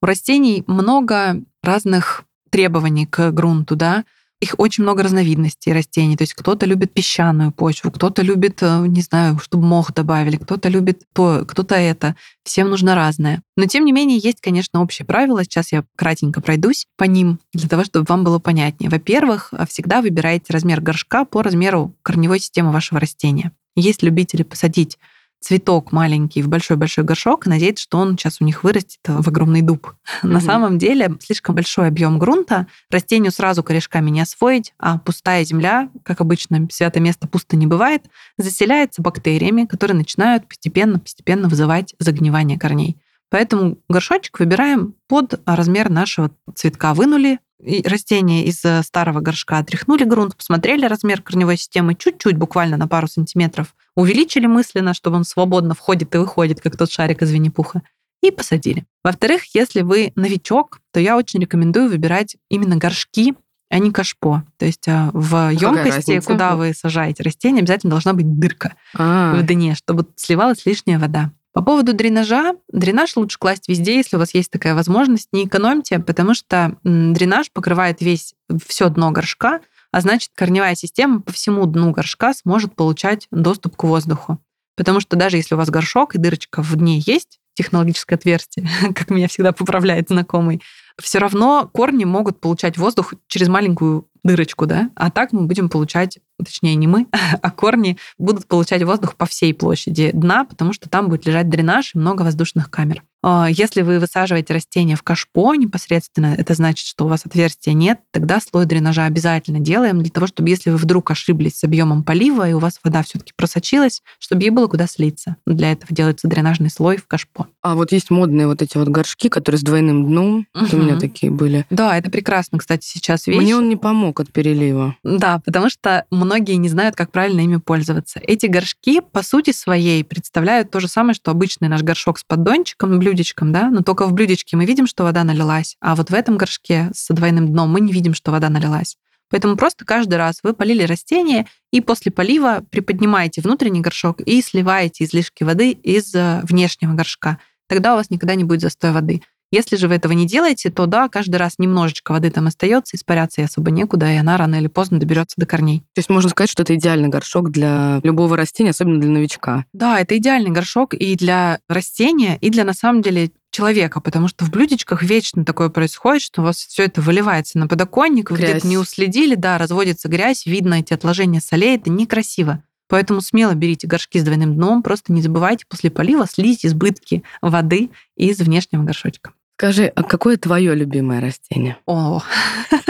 [0.01, 4.03] у растений много разных требований к грунту, да,
[4.43, 6.15] их очень много разновидностей растений.
[6.15, 10.69] То есть кто-то любит песчаную почву, кто-то любит, э, не знаю, чтобы мох добавили, кто-то
[10.69, 12.15] любит то, кто-то это.
[12.43, 13.41] Всем нужно разное.
[13.57, 15.43] Но тем не менее есть, конечно, общее правило.
[15.43, 18.89] Сейчас я кратенько пройдусь по ним для того, чтобы вам было понятнее.
[18.89, 23.51] Во-первых, всегда выбирайте размер горшка по размеру корневой системы вашего растения.
[23.75, 24.97] Есть любители посадить
[25.43, 29.61] цветок маленький в большой-большой горшок и надеяться, что он сейчас у них вырастет в огромный
[29.61, 29.87] дуб.
[30.23, 30.27] Mm-hmm.
[30.27, 35.89] На самом деле слишком большой объем грунта, растению сразу корешками не освоить, а пустая земля,
[36.03, 38.05] как обычно, святое место пусто не бывает,
[38.37, 42.97] заселяется бактериями, которые начинают постепенно-постепенно вызывать загнивание корней.
[43.29, 46.93] Поэтому горшочек выбираем под размер нашего цветка.
[46.93, 47.39] Вынули
[47.85, 53.07] растение из э, старого горшка, отряхнули грунт, посмотрели размер корневой системы чуть-чуть, буквально на пару
[53.07, 57.81] сантиметров, увеличили мысленно, чтобы он свободно входит и выходит, как тот шарик из Винни-Пуха,
[58.21, 58.85] и посадили.
[59.03, 63.35] Во-вторых, если вы новичок, то я очень рекомендую выбирать именно горшки,
[63.69, 64.43] а не кашпо.
[64.57, 69.35] То есть э, в емкости, куда вы сажаете растение, обязательно должна быть дырка А-а-а.
[69.35, 71.31] в дне, чтобы сливалась лишняя вода.
[71.53, 75.29] По поводу дренажа, дренаж лучше класть везде, если у вас есть такая возможность.
[75.31, 78.33] Не экономьте, потому что дренаж покрывает весь
[78.65, 83.83] все дно горшка, а значит, корневая система по всему дну горшка сможет получать доступ к
[83.83, 84.39] воздуху.
[84.75, 89.11] Потому что даже если у вас горшок и дырочка в дне есть, технологическое отверстие, как
[89.11, 90.63] меня всегда поправляет знакомый,
[90.99, 96.19] все равно корни могут получать воздух через маленькую дырочку, да, а так мы будем получать,
[96.43, 97.07] точнее не мы,
[97.41, 101.95] а корни будут получать воздух по всей площади дна, потому что там будет лежать дренаж
[101.95, 103.03] и много воздушных камер.
[103.25, 107.99] А, если вы высаживаете растение в кашпо непосредственно, это значит, что у вас отверстия нет,
[108.11, 112.49] тогда слой дренажа обязательно делаем для того, чтобы если вы вдруг ошиблись с объемом полива
[112.49, 115.37] и у вас вода все-таки просочилась, чтобы ей было куда слиться.
[115.45, 117.47] Для этого делается дренажный слой в кашпо.
[117.61, 120.45] А вот есть модные вот эти вот горшки, которые с двойным дном.
[120.53, 120.67] Угу.
[120.73, 121.65] у меня такие были.
[121.69, 123.37] Да, это прекрасно, кстати, сейчас вещь.
[123.37, 124.95] Мне он не помог замок от перелива.
[125.03, 128.19] Да, потому что многие не знают, как правильно ими пользоваться.
[128.19, 132.99] Эти горшки, по сути своей, представляют то же самое, что обычный наш горшок с поддончиком,
[132.99, 136.37] блюдечком, да, но только в блюдечке мы видим, что вода налилась, а вот в этом
[136.37, 138.97] горшке с двойным дном мы не видим, что вода налилась.
[139.29, 145.05] Поэтому просто каждый раз вы полили растение, и после полива приподнимаете внутренний горшок и сливаете
[145.05, 147.39] излишки воды из э, внешнего горшка.
[147.67, 149.21] Тогда у вас никогда не будет застоя воды.
[149.53, 153.41] Если же вы этого не делаете, то да, каждый раз немножечко воды там остается, испаряться
[153.41, 155.81] и особо некуда, и она рано или поздно доберется до корней.
[155.93, 159.65] То есть можно сказать, что это идеальный горшок для любого растения, особенно для новичка.
[159.71, 164.43] Да, это идеальный горшок и для растения, и для, на самом деле, человека, потому что
[164.43, 168.65] в блюдечках вечно такое происходит, что у вас все это выливается на подоконник, вы где-то
[168.65, 172.63] не уследили, да, разводится грязь, видно эти отложения солей, это некрасиво.
[172.89, 177.91] Поэтому смело берите горшки с двойным дном, просто не забывайте после полива слить избытки воды
[178.15, 179.33] из внешнего горшочка.
[179.63, 181.77] Скажи, а какое твое любимое растение?
[181.85, 182.21] О,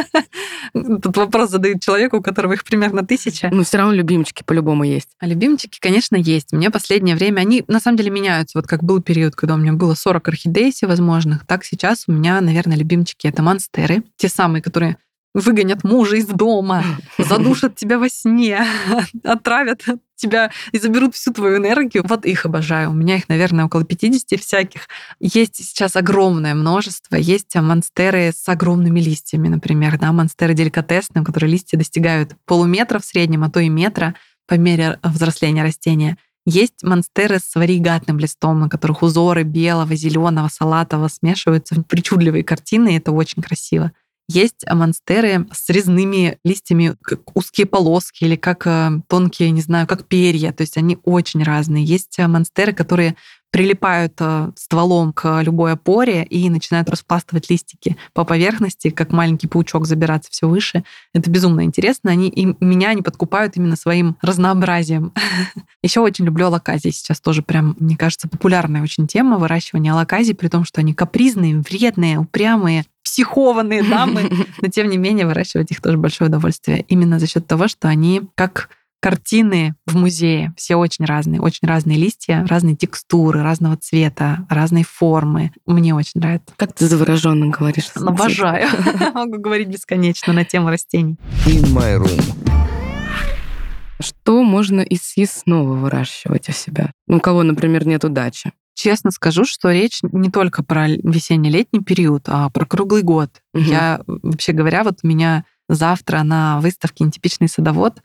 [0.74, 3.49] тут вопрос задают человеку, у которого их примерно тысяча.
[3.51, 5.09] Ну, все равно любимчики по-любому есть.
[5.19, 6.51] А любимчики, конечно, есть.
[6.51, 8.57] Мне последнее время, они на самом деле меняются.
[8.57, 12.41] Вот как был период, когда у меня было 40 орхидей всевозможных, так сейчас у меня,
[12.41, 14.01] наверное, любимчики— это монстеры.
[14.17, 14.97] Те самые, которые
[15.34, 16.84] выгонят мужа из дома,
[17.18, 18.66] задушат тебя во сне,
[19.24, 19.84] отравят
[20.16, 22.04] тебя и заберут всю твою энергию.
[22.08, 22.92] Вот их обожаю.
[22.92, 24.88] У меня их, наверное, около 50 всяких.
[25.20, 27.16] Есть сейчас огромное множество.
[27.16, 33.06] Есть монстеры с огромными листьями, например, да, монстеры деликатесные, у которых листья достигают полуметра в
[33.06, 34.16] среднем, а то и метра
[34.48, 36.18] по мере взросления растения.
[36.46, 42.94] Есть монстеры с варигатным листом, на которых узоры белого, зеленого, салатового смешиваются в причудливые картины,
[42.94, 43.94] и это очень красиво.
[44.30, 50.07] Есть монстеры с резными листьями, как узкие полоски или как э, тонкие, не знаю, как
[50.07, 50.53] перья.
[50.53, 51.84] То есть они очень разные.
[51.84, 53.17] Есть э, монстеры, которые
[53.54, 59.86] прилипают э, стволом к любой опоре и начинают распластывать листики по поверхности, как маленький паучок
[59.86, 60.84] забираться все выше.
[61.14, 62.10] Это безумно интересно.
[62.10, 65.14] Они, и меня они подкупают именно своим разнообразием.
[65.84, 66.89] Еще очень люблю алаказии.
[66.89, 71.60] Сейчас тоже прям, мне кажется, популярная очень тема выращивания алаказий, при том, что они капризные,
[71.60, 74.32] вредные, упрямые, психованные дамы,
[74.64, 76.86] но тем не менее выращивать их тоже большое удовольствие.
[76.88, 78.70] Именно за счет того, что они как
[79.04, 80.54] картины в музее.
[80.56, 85.51] Все очень разные, очень разные листья, разные текстуры, разного цвета, разной формы.
[85.66, 86.54] Мне очень нравится.
[86.56, 87.89] Как ты завороженно говоришь.
[87.95, 88.70] Обожаю.
[89.14, 91.18] Могу говорить бесконечно на тему растений.
[91.45, 92.24] In My Room.
[93.99, 96.91] Что можно из съестного выращивать у себя?
[97.10, 98.54] У кого, например, нет удачи?
[98.74, 103.30] Честно скажу, что речь не только про весенне-летний период, а про круглый год.
[103.54, 103.64] Угу.
[103.64, 108.01] Я, вообще говоря, вот у меня завтра на выставке «Нетипичный садовод»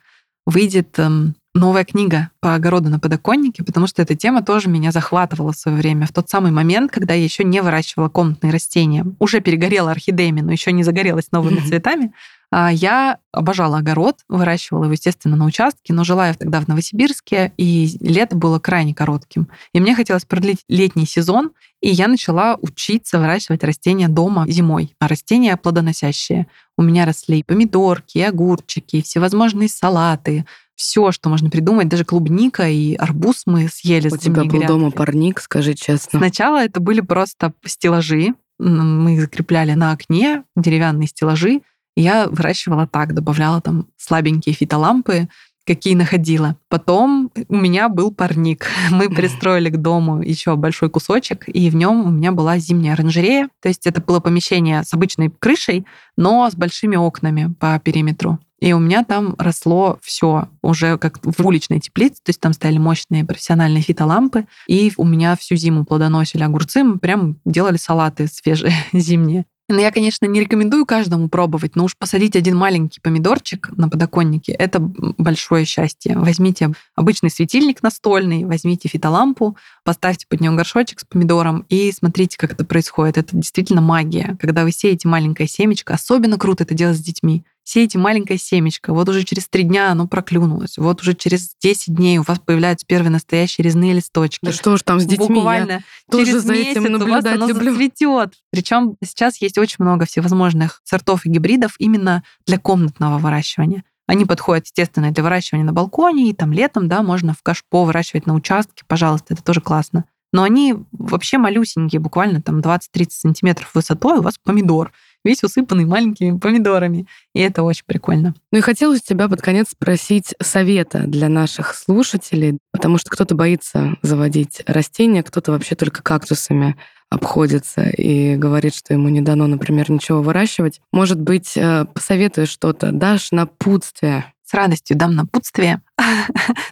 [0.49, 5.53] выйдет эм, новая книга по огороду на подоконнике, потому что эта тема тоже меня захватывала
[5.53, 6.07] в свое время.
[6.07, 10.53] В тот самый момент, когда я еще не выращивала комнатные растения, уже перегорела орхидеями, но
[10.53, 12.13] еще не загорелась новыми цветами,
[12.51, 17.53] а, я обожала огород, выращивала его, естественно, на участке, но жила я тогда в Новосибирске,
[17.59, 19.49] и лето было крайне коротким.
[19.75, 21.51] И мне хотелось продлить летний сезон,
[21.83, 26.47] и я начала учиться выращивать растения дома зимой, а растения плодоносящие.
[26.79, 30.47] У меня росли помидорки, огурчики, всевозможные салаты,
[30.79, 34.09] все, что можно придумать, даже клубника и арбуз мы съели.
[34.09, 34.67] У тебя был грядки.
[34.69, 36.21] дома парник, скажи честно.
[36.21, 41.63] Сначала это были просто стеллажи, мы их закрепляли на окне, деревянные стеллажи,
[41.97, 45.29] я выращивала так, добавляла там слабенькие фитолампы,
[45.67, 46.57] какие находила.
[46.69, 48.69] Потом у меня был парник.
[48.91, 53.49] Мы пристроили к дому еще большой кусочек, и в нем у меня была зимняя оранжерея.
[53.61, 55.85] То есть это было помещение с обычной крышей,
[56.17, 58.39] но с большими окнами по периметру.
[58.61, 62.79] И у меня там росло все уже как в уличной теплице, то есть там стояли
[62.79, 68.73] мощные профессиональные фитолампы, и у меня всю зиму плодоносили огурцы, мы прям делали салаты свежие
[68.93, 69.45] зимние.
[69.71, 74.53] Но я, конечно, не рекомендую каждому пробовать, но уж посадить один маленький помидорчик на подоконнике—
[74.59, 76.17] это большое счастье.
[76.17, 82.53] Возьмите обычный светильник настольный, возьмите фитолампу, поставьте под нее горшочек с помидором и смотрите, как
[82.53, 83.19] это происходит.
[83.19, 84.39] Это действительно магия.
[84.41, 89.09] Когда вы сеете маленькое семечко, особенно круто это делать с детьми сеете маленькое семечко, вот
[89.09, 93.11] уже через три дня оно проклюнулось, вот уже через 10 дней у вас появляются первые
[93.11, 94.45] настоящие резные листочки.
[94.45, 95.37] Да что ж там с детьми?
[95.37, 97.73] Буквально Я через тоже за месяц этим у вас оно люблю.
[97.73, 98.35] зацветет.
[98.51, 103.85] Причем сейчас есть очень много всевозможных сортов и гибридов именно для комнатного выращивания.
[104.07, 108.27] Они подходят, естественно, для выращивания на балконе, и там летом, да, можно в кашпо выращивать
[108.27, 110.07] на участке, пожалуйста, это тоже классно.
[110.33, 114.93] Но они вообще малюсенькие, буквально там 20-30 сантиметров высотой, у вас помидор.
[115.25, 117.07] Весь усыпанный маленькими помидорами.
[117.35, 118.35] И это очень прикольно.
[118.53, 123.97] Ну и хотелось тебя под конец спросить совета для наших слушателей, потому что кто-то боится
[124.03, 126.77] заводить растения, кто-то вообще только кактусами
[127.11, 130.81] обходится и говорит, что ему не дано, например, ничего выращивать.
[130.93, 135.83] Может быть, э, посоветуешь что-то, дашь напутствие с радостью дам напутствие.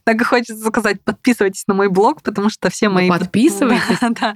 [0.05, 3.09] Так и хочется сказать, подписывайтесь на мой блог, потому что все мои...
[3.09, 3.99] Подписывайтесь?
[4.21, 4.35] Да,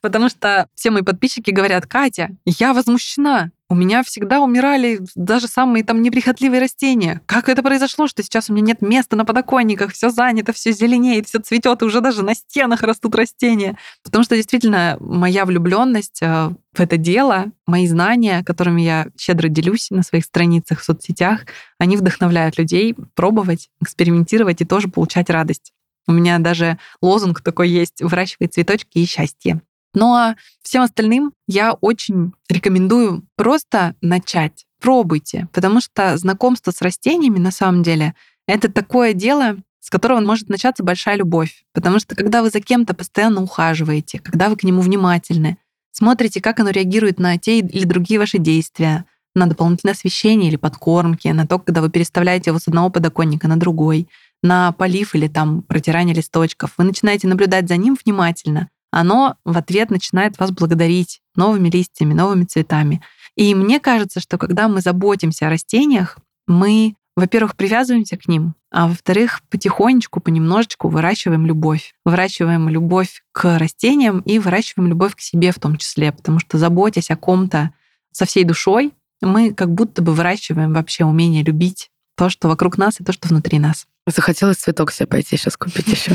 [0.00, 3.50] потому что все мои подписчики говорят, Катя, я возмущена.
[3.72, 7.22] У меня всегда умирали даже самые там неприхотливые растения.
[7.24, 11.26] Как это произошло, что сейчас у меня нет места на подоконниках, все занято, все зеленеет,
[11.26, 13.78] все цветет, и уже даже на стенах растут растения.
[14.04, 19.88] Потому что действительно моя влюбленность э, в это дело, мои знания, которыми я щедро делюсь
[19.88, 21.46] на своих страницах в соцсетях,
[21.78, 25.72] они вдохновляют людей пробовать, экспериментировать и тоже получать радость.
[26.06, 29.62] У меня даже лозунг такой есть «Выращивай цветочки и счастье».
[30.00, 34.66] А всем остальным я очень рекомендую просто начать.
[34.80, 38.14] Пробуйте, потому что знакомство с растениями на самом деле
[38.46, 41.64] это такое дело, с которого может начаться большая любовь.
[41.72, 45.58] Потому что когда вы за кем-то постоянно ухаживаете, когда вы к нему внимательны,
[45.92, 51.28] смотрите, как оно реагирует на те или другие ваши действия, на дополнительное освещение или подкормки,
[51.28, 54.08] на то, когда вы переставляете его с одного подоконника на другой,
[54.42, 56.74] на полив или там протирание листочков.
[56.76, 62.44] Вы начинаете наблюдать за ним внимательно оно в ответ начинает вас благодарить новыми листьями, новыми
[62.44, 63.02] цветами.
[63.34, 68.88] И мне кажется, что когда мы заботимся о растениях, мы, во-первых, привязываемся к ним, а
[68.88, 71.94] во-вторых, потихонечку, понемножечку выращиваем любовь.
[72.04, 77.10] Выращиваем любовь к растениям и выращиваем любовь к себе в том числе, потому что заботясь
[77.10, 77.72] о ком-то
[78.12, 81.91] со всей душой, мы как будто бы выращиваем вообще умение любить
[82.22, 83.86] то, что вокруг нас и то, что внутри нас.
[84.06, 86.12] Захотелось цветок себе пойти сейчас купить еще.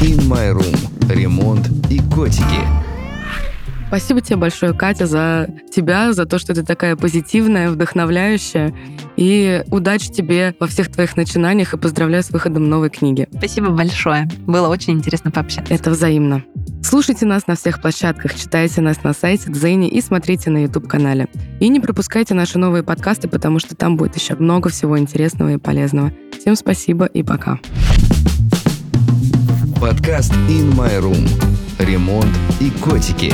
[0.00, 1.12] In My Room.
[1.12, 2.66] Ремонт и котики.
[3.88, 8.74] Спасибо тебе большое, Катя, за тебя, за то, что ты такая позитивная, вдохновляющая.
[9.16, 13.28] И удачи тебе во всех твоих начинаниях и поздравляю с выходом новой книги.
[13.36, 14.26] Спасибо большое.
[14.46, 15.74] Было очень интересно пообщаться.
[15.74, 16.42] Это взаимно.
[16.84, 21.28] Слушайте нас на всех площадках, читайте нас на сайте Дзене и смотрите на YouTube-канале.
[21.58, 25.56] И не пропускайте наши новые подкасты, потому что там будет еще много всего интересного и
[25.56, 26.12] полезного.
[26.38, 27.58] Всем спасибо и пока.
[29.80, 31.26] Подкаст In My Room.
[31.78, 32.28] Ремонт
[32.60, 33.32] и котики.